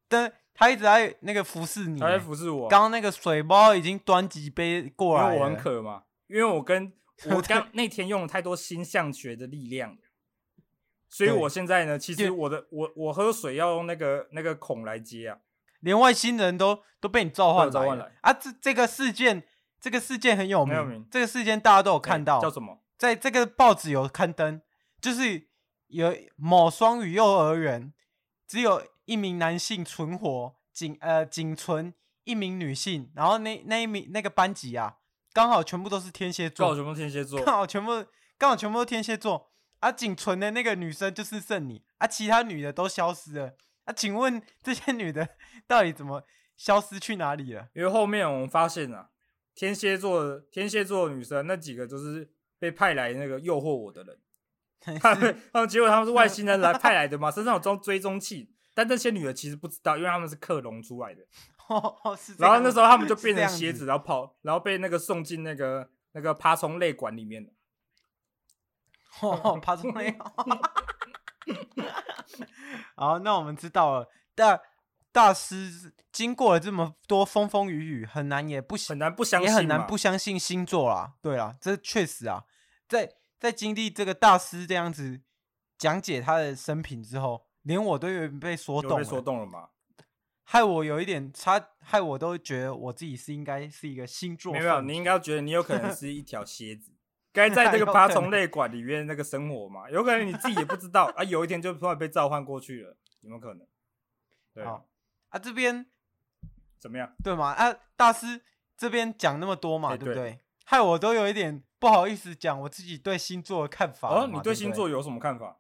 [0.08, 2.70] 但他一直在那个服侍你，他在服侍我。
[2.70, 6.94] 刚刚那个水包已经端几杯过来，因为我很渴嘛，因为我跟
[7.30, 9.98] 我刚那天用了太多星象学的力量。
[11.10, 15.38] 所以我现在呢，其实我的我我喝水要用那个那个孔来接啊，
[15.82, 18.34] 连外星人都都被你召唤召唤来啊！
[18.34, 19.44] 这这个事件，
[19.80, 22.80] 这个事件很有名，名这个事件大家都有看到，叫什么？
[23.04, 24.62] 在这个报纸有刊登，
[25.02, 25.50] 就是
[25.88, 27.94] 有某双语幼儿园，
[28.48, 35.00] 只有一名男性存活，仅呃仅存一名女性，然后那那一名那个班级啊，
[35.34, 38.06] 刚好全部都是天蝎座，刚好全部天蝎座，刚好全部
[38.38, 45.28] 刚好全部都天蝎座，啊，仅存的那个女生就是剩你，啊，其他女的都消失了，啊，请问这些女的
[45.68, 46.24] 到底怎么
[46.56, 47.68] 消失去哪里了？
[47.76, 49.10] 因为后面我们发现啊，
[49.54, 52.32] 天蝎座天蝎座的女生那几个就是
[52.64, 54.18] 被派来那个诱惑我的人。
[55.02, 61.22] 他们，他们结果他们是外星人来派来的嘛，身上有装追踪器，但这些女的其实不知道，因为他们是克隆出来的。
[61.68, 62.34] 哦哦， 是。
[62.38, 67.50] 然后那时候他们就变成蝎子，然后跑，然后被那个送进那个那个爬虫类馆里面。
[69.20, 70.18] 哦，爬虫类。
[72.96, 74.08] 好，那我们知道了。
[74.36, 74.60] 大
[75.12, 81.14] 大师经过了这么多风风雨雨，很难也不很难不相信，也很难不相信星座啦。
[81.22, 82.44] 对啦，这确实啊，
[82.94, 83.16] 在。
[83.40, 85.20] 在经历这个大师这样子
[85.78, 89.68] 讲解他的生平之后，连我都有点被说动了，被说动了吗？
[90.44, 94.54] 害我有一点差，害我都觉得我自己是应该是一个星座。
[94.54, 96.94] 没有，你应该觉得你有可能是一条 蝎子，
[97.34, 99.90] 该在这个 爬虫类馆里面那个生活嘛？
[99.90, 103.68] 有可能你自己也不知道啊，有一天就突然被召唤过去了，有没有可能？
[104.54, 104.82] 对啊，
[105.28, 105.86] 啊这边
[106.80, 107.14] 怎么样？
[107.22, 107.48] 对吗？
[107.48, 108.42] 啊，大师
[108.78, 110.40] 这边讲那么多嘛，欸、对不对？
[110.64, 114.08] 害我都有一点不好意思讲我自己对星座的看法。
[114.08, 115.58] 哦，你对星座有什么看法？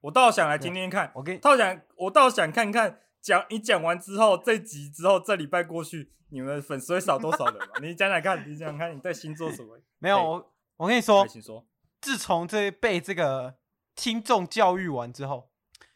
[0.00, 1.12] 我倒想来听听看。
[1.14, 7.74] 我跟你倒想，我倒想看看讲你讲完之后，这集之后这礼拜过去，你们粉丝会少多少人嘛？
[7.82, 9.78] 你讲讲看，你讲讲看，你对星座什么？
[9.98, 11.66] 没有，我我跟你说，说
[12.00, 13.56] 自从这被这个
[13.94, 15.50] 听众教育完之后，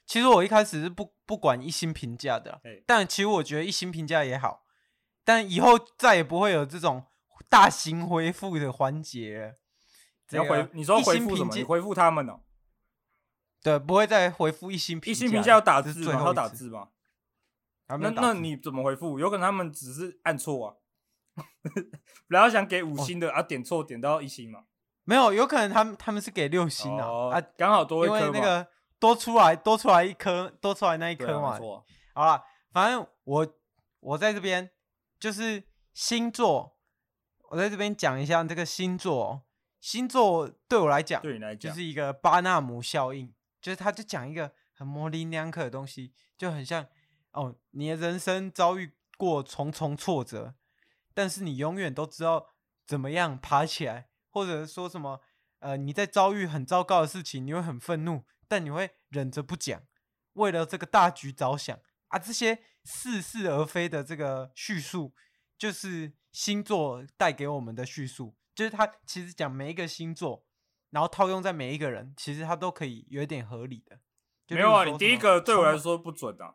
[0.04, 4.66] 其实我一开始是不不管一星评价的，但其实我觉得一星评价也好，
[5.24, 7.06] 但以后再也不会有这种。
[7.48, 9.56] 大型回复的环节，
[10.26, 11.54] 只要回你说回复什么？
[11.54, 12.40] 你回复他们哦。
[13.62, 15.00] 对，不会再回复一星。
[15.04, 16.22] 一星评价要打字吗？
[16.24, 16.88] 要打字吗？
[17.88, 19.18] 那那你怎么回复？
[19.18, 20.74] 有可能他们只是按错啊，
[22.28, 24.64] 然后想给五星的啊，点错点到一星嘛？
[25.04, 31.58] 没有，有可能他们他们是给六星啊啊，刚好多一颗因为那个多出来多出来一颗多出来那一颗嘛。
[32.14, 33.54] 好了，反正我
[34.00, 34.70] 我在这边
[35.18, 36.77] 就是星座。
[37.50, 39.44] 我在这边讲一下这个星座，
[39.80, 46.86] 星座对我来讲，对你来讲就是一个巴纳姆效应，就是他就讲一个很模棱两可的东西，就很像
[47.32, 50.54] 哦，你的人生遭遇过重重挫折，
[51.14, 52.48] 但是你永远都知道
[52.86, 55.20] 怎么样爬起来，或者说什么
[55.60, 59.82] 呃，你在遭遇很糟糕的事情，你会很愤怒，但你会忍着不讲，
[60.34, 61.78] 为了这个大局着想。
[62.08, 65.12] 啊，这些似是而非的这个叙述，
[65.58, 66.14] 就是。
[66.30, 70.44] 星座带给我们的叙述，就是他其实讲每一个星座，
[70.90, 73.98] 然后套用在每一个人，其实他都可以有一点合理的。
[74.54, 76.54] 没有啊，你第一个对我来说不准啊。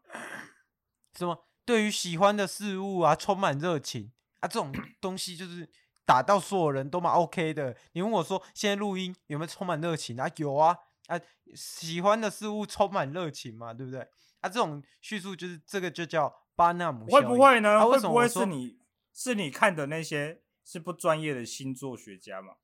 [1.18, 1.46] 什么？
[1.66, 5.68] 对于喜欢的事物啊，充满热情啊，这种 东西就是
[6.06, 7.76] 打到所有人都蛮 OK 的。
[7.94, 10.30] 你问我说现在录音有没有充满热情啊？
[10.38, 11.20] 有啊啊，
[11.56, 14.02] 喜欢的事物充满热情嘛，对不对？
[14.40, 17.08] 啊，这种叙述就是这个就叫巴纳姆。
[17.08, 17.80] 会不会呢？
[17.80, 18.78] 啊、为什么会是你？
[19.14, 22.56] 是你看的那些是不专业的星座学家嘛？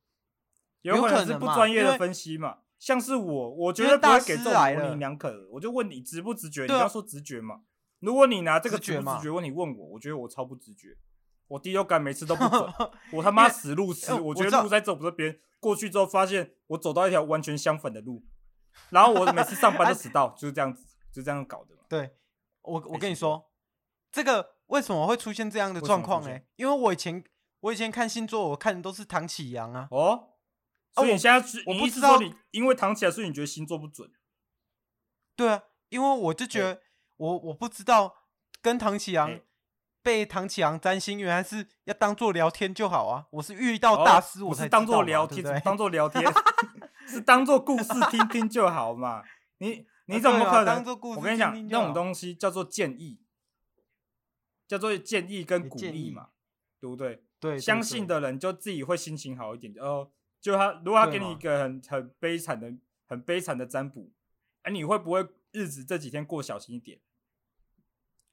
[0.82, 2.60] 有可能是不专业的分析嘛？
[2.80, 5.48] 像是我，我觉得不会给这种模棱两可的。
[5.50, 6.66] 我就问你直不直觉？
[6.66, 7.62] 你要说直觉嘛？
[8.00, 10.98] 如果你拿这个直不直觉问你问我，我觉得我超不直觉。
[11.50, 12.74] 我第六感每次都不准，
[13.12, 14.14] 我他妈死路痴。
[14.14, 18.24] 我觉得路在走这边，过去之后发现我走到一条完全相反的路，
[18.90, 21.82] 然后我每次上班都迟到，就是这样子，就这样搞的嘛。
[21.90, 22.16] 对，
[22.62, 23.52] 我我跟你说
[24.12, 24.59] 这个。
[24.70, 26.40] 为什么会出现这样的状况呢？
[26.56, 27.24] 因为我以前
[27.60, 29.88] 我以前看星座，我看的都是唐启阳啊。
[29.92, 30.30] 哦，
[30.96, 34.10] 所以你现在是我不知道你因为唐启阳，所以你觉得星座不准？
[35.36, 36.82] 对啊，因为我就觉得
[37.18, 38.16] 我我不知道
[38.62, 39.40] 跟唐启阳
[40.04, 43.26] 被唐启阳占星，原来是要当做聊天就好啊。
[43.32, 46.24] 我是遇到大师，我才当做聊天， 当做聊天
[47.08, 49.24] 是当做故事听听就好嘛。
[49.58, 51.18] 你 你怎么可能当做故事？
[51.20, 53.20] 我跟你讲，那种东西叫做建议。
[54.70, 56.30] 叫做建议跟鼓励嘛，
[56.80, 57.24] 对不对？
[57.40, 59.74] 对，相信的人就自己会心情好一点。
[59.80, 62.72] 哦，就他如果他给你一个很很悲惨的、
[63.08, 64.12] 很悲惨的占卜，
[64.62, 67.00] 哎，你会不会日子这几天过小心一点？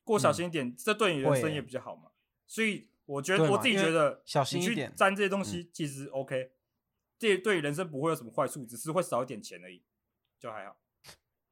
[0.05, 2.11] 过小心一点，这对你人生也比较好嘛。
[2.47, 6.53] 所以我觉得我自己觉得，小心一点，占这些东西其实 OK，
[7.19, 9.83] 这对人生不会有什么坏处，只是会少一点钱而已，
[10.39, 10.77] 就还好。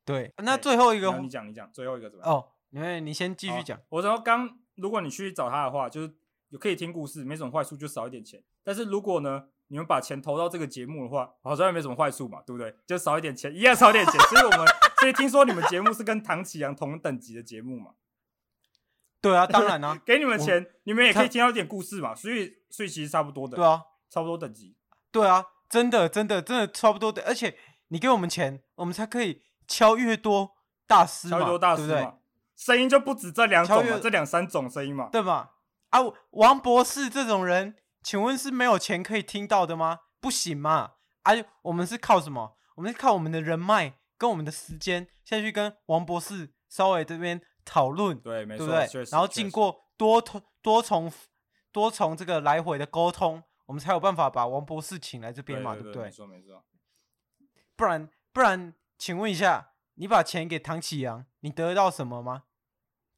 [0.05, 2.35] 对，那最后一个，你讲你讲最后一个怎么样？
[2.35, 3.81] 哦，因为你先继续讲。
[3.89, 4.61] 我说刚。
[4.77, 6.15] 如果你去找他的话，就是
[6.49, 8.43] 有可以听故事，没什么坏处，就少一点钱。
[8.63, 12.75] 但是如果呢，你们把钱投到这个节目的话，好像也没什么坏处嘛，对不对？
[12.87, 14.21] 就少一点钱，一样少一点钱。
[14.23, 14.67] 所以我们
[15.01, 17.93] 所以听说你们节目是跟唐启阳同等级的节目嘛？
[19.21, 22.15] 对啊，当然啊， 给你们钱，你们也可以听到一点故事嘛。
[22.15, 23.57] 所以，所以其实差不多的。
[23.57, 24.77] 对啊，差不多等级。
[25.11, 27.23] 对啊，真的，真的，真的差不多的。
[27.23, 27.57] 而且
[27.89, 30.53] 你给我们钱，我们才可以敲越多
[30.87, 32.19] 大师嘛，敲越多大师嘛，对不对？
[32.57, 35.55] 声音就不止这两种嘛，这两三种声音嘛，对吧？
[35.91, 40.01] 啊，王博士这种人，请问是没有钱可以听到的吗？
[40.21, 40.93] 不行嘛！
[41.23, 42.57] 啊，我们是靠什么？
[42.77, 47.41] 我们是靠我们的人脉跟我们的时间下去跟王博士稍微这边。
[47.67, 49.05] 讨论对，没错，对不对？
[49.11, 51.11] 然后经过多通多重
[51.73, 56.03] 多重这个来回的沟通，我们才有办法把王博士请来这边嘛，对不对？
[56.03, 56.63] 没错没错。
[57.75, 62.45] 不然不然，请问一下，你把钱给唐启阳，你得到什么吗？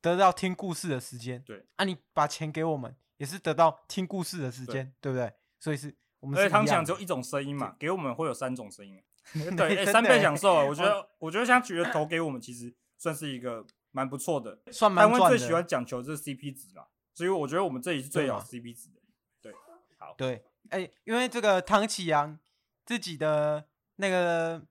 [0.00, 1.42] 得到听故事的时间。
[1.42, 5.32] 对啊，你把钱给我们，也是得到听故事的时间，对，不对？
[5.58, 6.48] 所以是我们是。
[6.48, 9.02] 唐启阳只有一种声音嘛，给我们会有三种声音。
[9.56, 10.64] 对， 欸、三倍享受啊！
[10.64, 13.66] 我觉得， 我觉得像觉得投给我们，其实算是一个。
[13.92, 19.00] 蛮不错的，算蛮最喜欢讲求这 CP 值啦，所以我觉得我们这里是最有 CP 值的。
[19.40, 19.54] 对，
[19.96, 22.38] 好，对，哎、欸，因为这个唐启阳
[22.84, 24.62] 自己的那个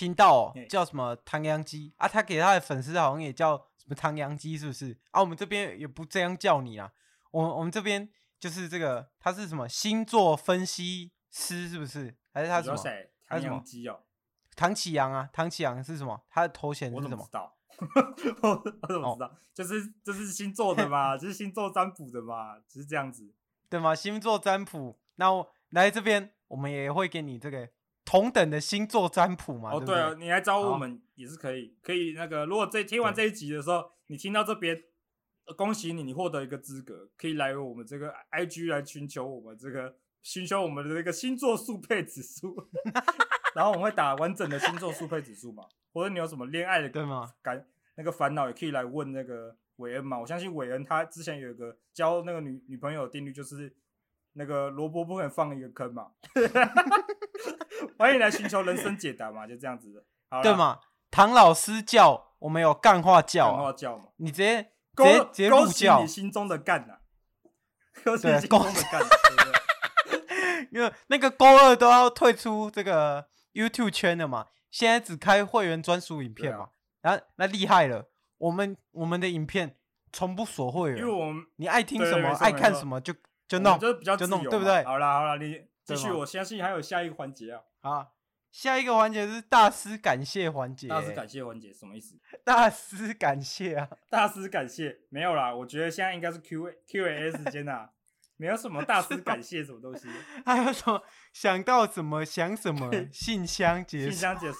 [0.00, 4.96] 频道、喔、叫什么唐阳鸡啊，他给他的粉丝好像也叫什么唐阳鸡，是不是？
[5.10, 6.90] 啊，我们这边也不这样叫你啊，
[7.32, 8.08] 我我们这边
[8.38, 12.16] 就是这个，他是什么星座分析师，是不是？
[12.32, 12.82] 还是他什么？
[13.28, 14.00] 唐阳鸡哦，
[14.56, 16.22] 唐启阳啊，唐启阳是什么？
[16.30, 17.04] 他的头衔是什么？
[17.04, 17.56] 我怎么知道
[18.86, 19.26] 我怎么知道？
[19.26, 23.34] 哦、就是就是星座的嘛， 就是星座占卜的嘛，只、就是这样子，
[23.68, 23.94] 对吗？
[23.94, 27.68] 星座占卜，那我来这边，我们也会给你这个
[28.04, 29.70] 同等的星座占卜嘛。
[29.72, 34.82] 哦，对，对啊，你来找我们也是可以，可以那个，如果这听完这一集的时候，你听到这边，
[35.56, 42.68] 恭喜你，你获得一个资格，可以来我们这个 IG 来寻求我们这个寻求我们的这个星座速配指数，
[43.54, 45.64] 然后我们会打完整的星座速配指数嘛。
[45.92, 47.34] 或者你有什么恋爱的感吗？
[47.42, 50.20] 感那个烦恼也可以来问那个韦恩嘛。
[50.20, 53.74] 我相信韦恩他之前有一个交那个女女朋友的定律，就是
[54.34, 56.12] 那个萝卜不可能放一个坑嘛。
[58.00, 60.78] 欢迎来寻求人生解答嘛，就这样子的，好对吗？
[61.10, 66.94] 唐老师教我们有干话教，干话教嘛，你直接勾直接直接勾起你心中的干呐，
[68.02, 69.02] 勾起你心中的干。
[70.72, 74.46] 因为那个勾二都要退出这个 YouTube 圈了嘛。
[74.70, 76.70] 现在只开会员专属影片嘛？
[77.02, 78.08] 然后、啊、那厉害了，
[78.38, 79.76] 我们我们的影片
[80.10, 83.12] 从不锁会员，因为我们你爱听什么爱看什么就
[83.46, 84.82] 就弄，就比较就弄，对不对？
[84.84, 85.60] 好啦好啦，你
[85.96, 87.60] 继续，我相信还有下一个环节啊。
[87.80, 88.12] 好，
[88.50, 90.88] 下一个环节是大师感谢环节。
[90.88, 92.16] 大师感谢环节什么意思？
[92.44, 93.88] 大师感谢啊！
[94.08, 97.90] 大师感谢没有啦，我觉得现在应该是 Q A Q A 时间啊。
[98.36, 100.08] 没有什么大师感谢什么东西，
[100.46, 101.02] 还有什么
[101.34, 104.58] 想到什么想什么 信箱结束，信箱结束。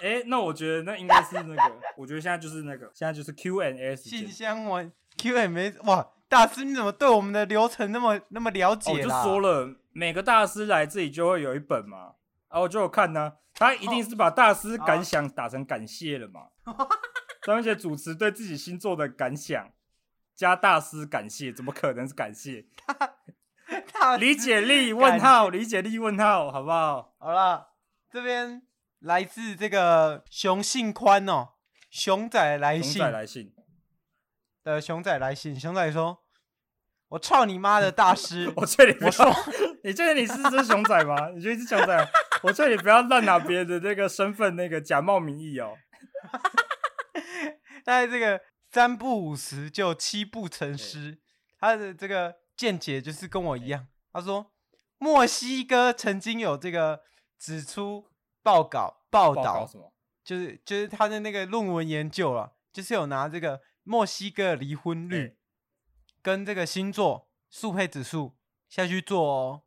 [0.00, 8.92] 哎、欸，那我觉得那应该是那个，我觉得现在就是那个，现在就是 Q and A 信箱完 Q and A 哇，大师你怎么对我们的流程那么那么了解？
[8.92, 12.14] 我就说了，每个大师来这里就会有一本嘛，
[12.46, 16.50] 啊，我就有看呢、啊，他一定是把大师感想打成感谢了嘛，
[17.44, 19.72] 上面写主持对自己星座的感想。
[20.36, 22.64] 加大师感谢，怎么可能是感谢？
[24.20, 27.16] 理解力问号，理解力问号，好不好？
[27.18, 27.70] 好了，
[28.08, 28.62] 这边
[29.00, 31.54] 来自这个熊信宽哦，
[31.90, 33.52] 熊仔来信，熊仔来信
[34.62, 36.22] 的熊仔来信，熊仔说
[37.10, 39.26] ：“我操你妈的大师！” 我劝你，我说，
[39.84, 41.30] 你确定你是只熊仔吗？
[41.30, 42.08] 你觉得是熊仔？
[42.42, 45.76] 我劝你不要乱拿别人的这个身份，那个假冒名义哦。
[47.84, 48.40] 在这个。
[48.70, 51.18] 三不五时就七不成诗，
[51.58, 53.88] 他的这个见解就是跟我一样。
[54.12, 54.52] 他说，
[54.98, 57.00] 墨西哥曾经有这个
[57.38, 58.10] 指出
[58.42, 59.66] 报告报道，
[60.22, 65.38] 就是就是他的那个论文研究了，就是有拿这个墨西哥离婚率
[66.20, 68.36] 跟这个星座速配指数
[68.68, 69.64] 下去做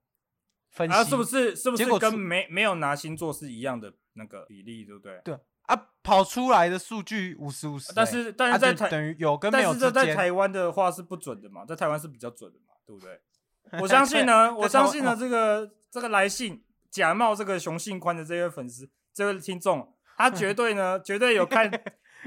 [0.72, 1.56] 分析，啊，是不是？
[1.56, 5.22] 是不是跟没没有拿星座是一样的那个比例，对不对？
[5.24, 5.38] 对。
[5.68, 13.22] 啊，跑出来的数据五十五十，但是但是在台、啊、等于有跟没有，但是在台湾的话是不准的嘛，在台湾是比较准的嘛，对不对？
[13.80, 21.72] 我相信呢，我相信呢，这个这个来信假冒这个熊信宽的这位粉丝，这位听众，他绝对呢， 绝对有看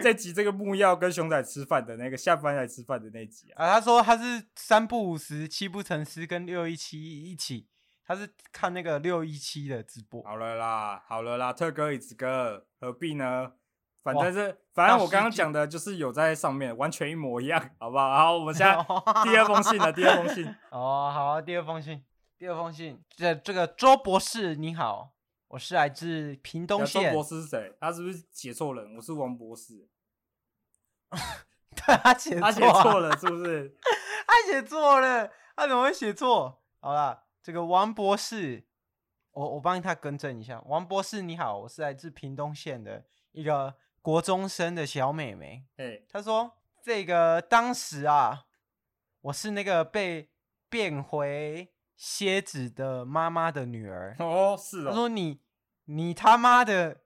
[0.01, 7.67] 这集这个木曜跟熊仔吃饭的那个下班来吃饭的那集啊，啊，他说他是三不五十，七不成诗，跟六一七一起。
[8.07, 10.23] 他是看那个六一七的直播。
[10.23, 13.53] 好了啦，好了啦，特哥椅子哥，何必呢？
[14.03, 18.15] 反正是，反正我刚刚讲的就是有在上面，完全一模一样，好不好？
[18.15, 18.75] 好，我们现在
[19.25, 20.47] 第二封信了，第二封信。
[20.71, 22.05] 哦，好，第二封信，
[22.37, 23.03] 第二封信。
[23.17, 25.15] 这这个周博士你好，
[25.49, 27.11] 我是来自屏东县。
[27.11, 27.75] 周博士是谁？
[27.81, 28.95] 他是不是写错人？
[28.97, 29.89] 我是王博士。
[31.75, 33.75] 对，他写他写错了，是不是？
[34.27, 36.61] 他写错了，他怎么会写错？
[36.81, 38.65] 好啦，这个王博士，
[39.33, 40.61] 我我帮他更正一下。
[40.63, 45.67] 王博士你好，我是来自屏东县的一个国中生的小妹妹。
[45.77, 46.51] 哎，他说
[46.83, 48.47] 这个当时啊，
[49.21, 50.31] 我是那个被
[50.71, 54.17] 变回蝎子的妈妈的女儿。
[54.19, 54.91] 哦，是哦。
[54.91, 55.45] 他说你。
[55.87, 57.03] 你他妈的，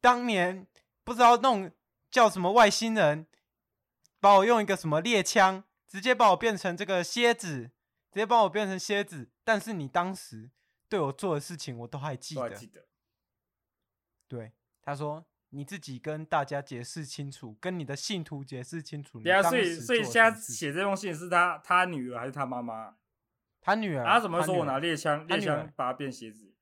[0.00, 0.64] 当年
[1.02, 1.68] 不知道弄
[2.12, 3.26] 叫什么外星人，
[4.20, 7.72] 把我用一个什么猎枪，直接把我变成这个蝎子，
[8.10, 9.30] 直接帮我变成蝎子。
[9.44, 10.50] 但是你当时
[10.88, 12.42] 对我做的事情，我都还记得。
[12.42, 12.86] 还记得。
[14.28, 14.52] 对，
[14.82, 19.20] 他说你自己跟大家解释清楚，跟你的信徒解释清楚。
[19.20, 22.96] 对啊，所以所以现在写这封信是他他女儿还是他妈妈？
[23.60, 24.04] 他女儿。
[24.04, 26.54] 他怎么说我拿猎枪猎枪把他变蝎子？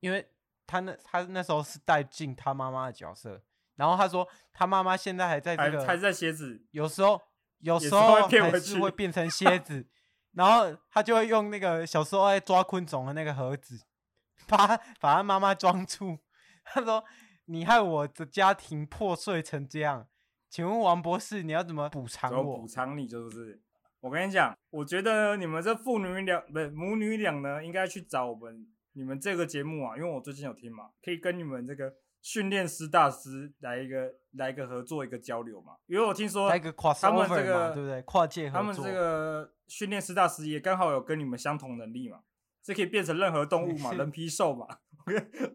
[0.00, 0.30] 因为。
[0.66, 3.44] 他那他那时候是带进他妈妈的角色，
[3.74, 7.20] 然后他说他妈妈现在还在这个，还在蝎子，有时候
[7.58, 9.86] 有时候还是会变成 蝎子，
[10.34, 13.84] 然后他就会用那个小时候爱抓昆虫的那个盒子，
[14.48, 14.66] 把
[15.00, 16.18] 把他妈妈装住。
[16.64, 17.04] 他说
[17.46, 20.08] ：“你害我的家庭破碎成这样，
[20.48, 22.58] 请问王博士，你要怎么补偿我？
[22.58, 23.60] 补偿你就是，
[24.00, 28.66] 我跟你讲，我觉得你们这父女俩不是母女俩呢，应该去找我们。”
[28.96, 31.92] 你们这个节目啊，因为我最近有听嘛，可以跟你们这个
[32.24, 35.74] 训练师大师来一个来一个合作一个交流嘛。
[35.84, 38.00] 因为我听说他们这个对不对？
[38.02, 42.20] 跨界合作，他们这个训练师大师也刚好有跟你们相同能力嘛，
[42.64, 44.66] 是可以变成任何动物嘛， 人皮兽嘛。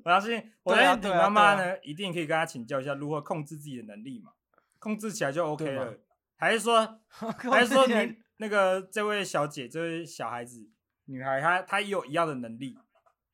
[0.03, 4.33] 我相信，我相信你妈妈呢，一定可以跟他请教一下如何控制自己的能力嘛，
[4.77, 5.97] 控制起来就 OK 了。
[6.37, 6.99] 还是说，
[7.51, 10.69] 还是说你那个这位小姐，这位小孩子
[11.05, 12.77] 女孩，她她也有一样的能力？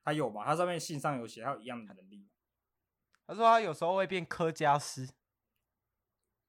[0.06, 0.46] 她有吧？
[0.46, 2.26] 她上面信上有写，她有一样的能力。
[3.28, 5.10] 他说他有时候会变柯加斯。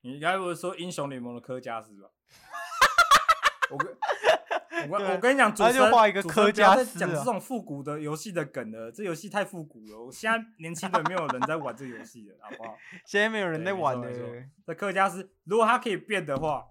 [0.03, 2.09] 你该不是说英雄联盟的柯加斯吧？
[3.70, 3.97] 我跟，
[4.91, 8.93] 我我跟你讲，主持人画一个柯加斯，讲这种复古的游戏的梗了。
[8.93, 12.77] 这游戏太复古了，我现在年轻的没有人在玩这游戏了，好不好？
[13.05, 14.09] 现在没有人在玩了。
[14.64, 16.68] 这柯加斯，如果他可以变的话，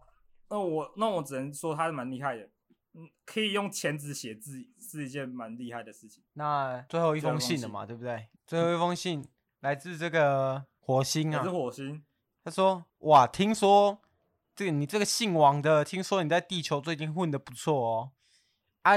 [0.50, 2.44] 那我那我只能说他是蛮厉害的。
[2.94, 6.24] 嗯，可以用钳子写字是一件蛮厉害的事情。
[6.34, 8.30] 那最后一封信了嘛，对不对？
[8.48, 9.28] 最后一封信
[9.66, 12.04] 来自这个火星啊，是火星。
[12.44, 14.00] 他说：“哇，听说
[14.56, 18.12] 这个你这个姓王的，听说你在地球最近混的不错哦。
[18.84, 18.94] 啊，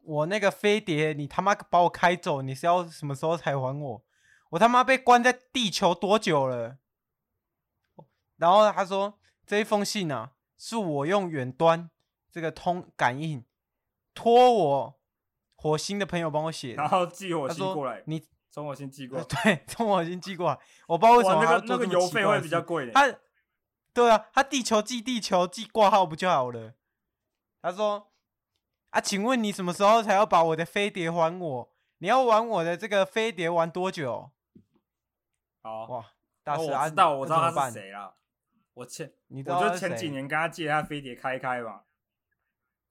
[0.00, 4.02] 我那个飞碟，你他妈把我开走，你是要什么时候才还我？
[4.48, 6.78] 我他妈被关在地球多久了？”
[8.38, 11.90] 然后他说：“这一封信啊，是我用远端。”
[12.32, 13.44] 这个通感应，
[14.14, 14.98] 托我
[15.54, 18.02] 火星的朋友帮我写，然后寄火星过来。
[18.06, 20.58] 你从火星寄过来，对， 从火星寄过来。
[20.86, 22.90] 我不知道为什么那个那个邮费会比较贵。
[22.92, 23.06] 他，
[23.92, 26.74] 对啊，他地球寄地球寄挂号不就好了？
[27.60, 28.10] 他说
[28.90, 31.72] 啊，请问你什么时候才要把我的飞碟还我？
[31.98, 34.30] 你要玩我的这个飞碟玩多久？
[35.60, 36.06] 好哇，
[36.42, 38.14] 大师，我知道，我知道他是谁了。
[38.74, 41.82] 我前，我就前几年跟他借他飞碟开开嘛。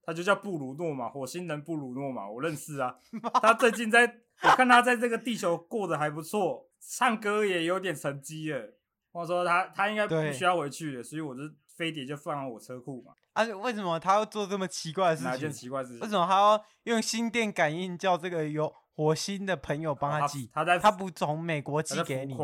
[0.03, 2.97] 他就叫布鲁诺嘛，火星人布鲁诺嘛，我认识啊。
[3.41, 8.74] 他最近在，我看他在这个地球过得还不错，唱歌也有点成绩了。
[9.12, 11.42] 我说他他应该不需要回去了，所以我就
[11.76, 13.14] 飞碟就放在我车库嘛。
[13.34, 15.32] 啊，为什么他要做这么奇怪的事情？
[15.32, 16.02] 哪件奇怪的事情？
[16.02, 20.46] 为什么他要用心电感应叫这个有火星的朋友帮他寄？
[20.46, 22.36] 哦、他，他在他不从美国寄给你？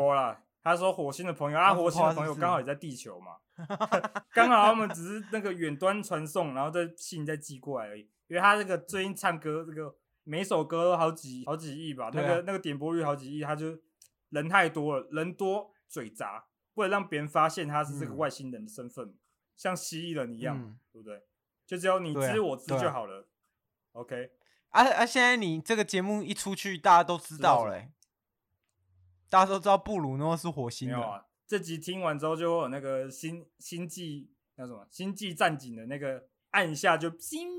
[0.63, 3.33] 他说火星的朋友啊，火星的朋友刚好也在地球嘛，
[4.33, 8.09] 刚好他们只是那个远端传送，然后再信再寄过来而已。
[8.27, 13.79] 因为他这个最近唱歌，这个每首歌都好几好几亿吧，那个那个点播率好几亿，他就
[14.29, 16.45] 人太多了，人多嘴杂，
[16.75, 19.17] 为了让别人发现他是这个外星人的身份，嗯、
[19.55, 21.23] 像蜥蜴人一样，嗯、对不对？
[21.65, 23.27] 就只有你知我知就好了。
[23.93, 24.31] OK，
[24.69, 25.05] 啊啊！
[25.05, 27.91] 现在你这个节目一出去，大家都知道了、欸。
[29.29, 30.95] 大家都知道布鲁诺是火星的。
[30.95, 37.49] 没有啊，这集听完之后就会有那个星星际那什么星际战警的那个按一下就星，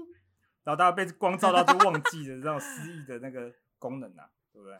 [0.64, 4.78] 然后大家被光照到就忘记了这种失忆的那个功能啊，对不对？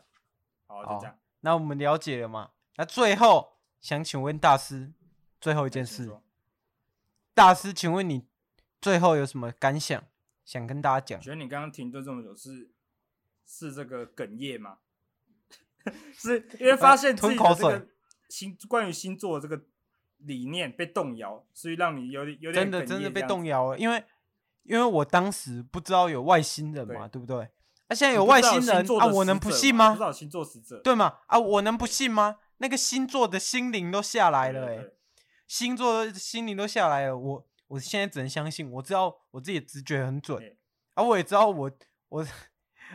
[0.67, 1.17] 好，就这样。
[1.41, 2.51] 那我们了解了嘛？
[2.75, 4.91] 那最后想请问大师
[5.39, 6.11] 最后一件事，
[7.33, 8.25] 大师，请问你
[8.81, 10.03] 最后有什么感想
[10.43, 11.21] 想跟大家讲？
[11.21, 12.71] 觉得你刚刚停顿这么久是
[13.45, 14.79] 是这个哽咽吗？
[16.17, 17.87] 是因为发现自己的这个
[18.27, 19.63] 星关于星座的这个
[20.17, 23.77] 理念被动摇，所以让你有点有点真的真的被动摇了。
[23.77, 24.03] 因为
[24.65, 27.49] 因为我当时不知道有外星人嘛，对不对？
[27.87, 29.91] 啊，现在有外星人啊，我能不信吗？
[29.91, 31.19] 不知道星座使者，对吗？
[31.27, 32.37] 啊，我能不信吗？
[32.57, 34.87] 那个星座的心灵都下来了，哎，
[35.47, 40.57] 星座的心灵都下来了，我我现在只能相信，我知道我自己的直觉很准，
[40.95, 41.71] 啊，我也知道我
[42.09, 42.25] 我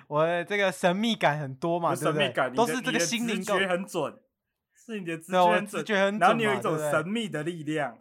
[0.08, 2.50] 我的这个神秘感很多嘛，对不对？
[2.56, 4.20] 都是这个心灵直觉很准，
[4.74, 7.96] 是你的直觉很准，然后你有一种神秘的力量，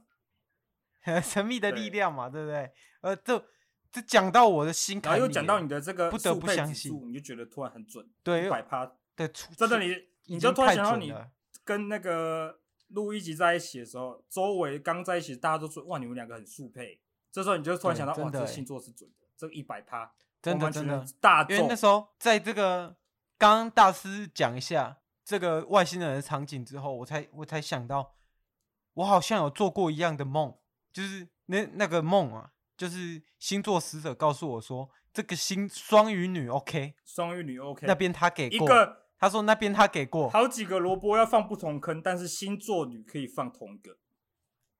[1.22, 2.72] 神秘的力量嘛，对不对？
[3.02, 3.46] 呃，这。
[3.92, 8.86] 这讲到我的心，然后又讲到你的这个不得不相信，你就觉得突然很准，对，一百趴，
[9.16, 9.28] 对，
[9.58, 11.12] 真的你你就突然想到你
[11.64, 12.60] 跟那个
[12.90, 22.96] 陆一吉在一起的时候，周围刚在一起，大家都说哇，你们两个很速配，这时候你就突然想到哇，这个星座是准的，这个一百趴，真的真的大，因为那时候在这个
[23.40, 28.14] 刚刚大师讲一下这个外星人的场景之后，我才我才想到，
[28.94, 30.56] 我好像有做过一样的梦，
[30.94, 32.52] 就是那那个梦啊。
[32.80, 43.98] 就是星座使者告诉我说，这个星双鱼女 OK，双鱼女 OK，那边他给过一个，他说那边他给过，好几个萝卜要放不同坑，但是星座女可以放同一个，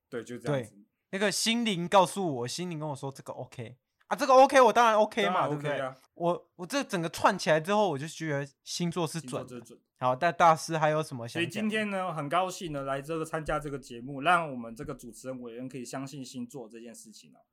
[0.10, 0.78] 对，就这样子。
[1.10, 3.76] 那个心灵告诉我，心灵跟我说这个 OK
[4.08, 5.94] 啊，这个 OK，我当然 OK 嘛，OK 啊、对不对？
[6.14, 9.62] 我我这整个串起来之后，我就觉得星座是准，准。
[9.98, 11.34] 好，但大师还有什么想？
[11.34, 17.44] 所以今天呢，很高兴呢来这个参加这个节目，让我们这个主持人伟恩可以相信星座这件事情啊。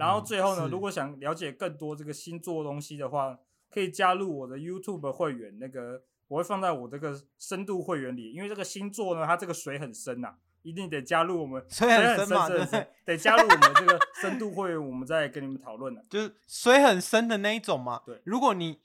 [0.00, 3.38] 然后最后呢，如果想了解更多这个星座东西的话，
[3.68, 5.58] 可以加入我的 YouTube 会员。
[5.58, 11.62] 那个我会放在我这个深度会员里，因为这个星座呢，它这个水很深呐，一定得加入我们。
[11.68, 16.02] 水很深嘛，对对，得加入我们这个深度会员，我们再跟你们讨论啊。
[16.08, 18.00] 就是水很深的那一种嘛。
[18.06, 18.80] 对，如果你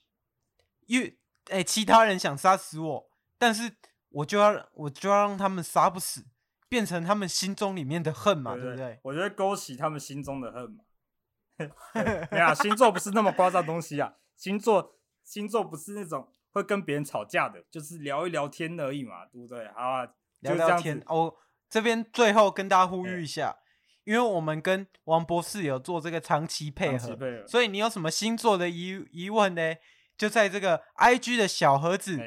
[0.88, 1.16] 越
[1.50, 3.72] 哎其他人想杀死我，但是
[4.10, 6.26] 我就要我就要让他们杀不死，
[6.68, 9.00] 变成他们心中里面的恨嘛，对，对，对不对？
[9.04, 10.84] 我觉得勾起他们心中的恨嘛。
[12.32, 14.14] 没有，星座不是那么夸张东西啊。
[14.36, 19.68] 星座，星座不是那种会跟别人吵架的，就是聊一聊天而已嘛，对不对？
[19.70, 20.08] 好啊，
[20.42, 21.02] 聊聊天。
[21.08, 21.34] 哦，
[21.70, 23.58] 这边最后跟大家呼吁一下，
[24.04, 29.76] 因为我们跟王博士有做这个长期配合，配合，所以你有什么星座的疑疑问呢？
[30.18, 32.18] 就在这个 IG 的小盒子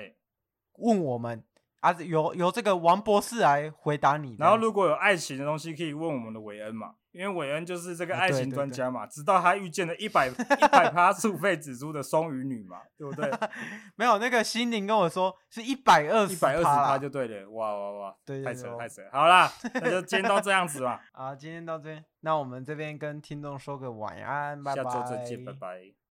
[0.74, 1.42] 问我们
[1.80, 4.36] 啊，由由这个王博士来回答你。
[4.38, 6.96] 然后如果有爱情的东西，可以问我们的韦恩嘛。
[7.18, 13.28] 因为韦恩就是这个爱情专家嘛，直到他遇见了一百一百趴速费 指数的双鱼女嘛，对不对？
[13.96, 17.50] 没有那个心灵跟我说是一百二十，一百二十趴就对了。
[17.50, 19.02] 哇哇哇，对，太扯太扯。
[19.10, 21.02] 好啦， 那就今天到这样子吧。
[21.12, 24.84] 好，今天到这边，那我们这边跟听众说个晚安，拜拜。
[24.84, 25.97] 下周再见，拜拜。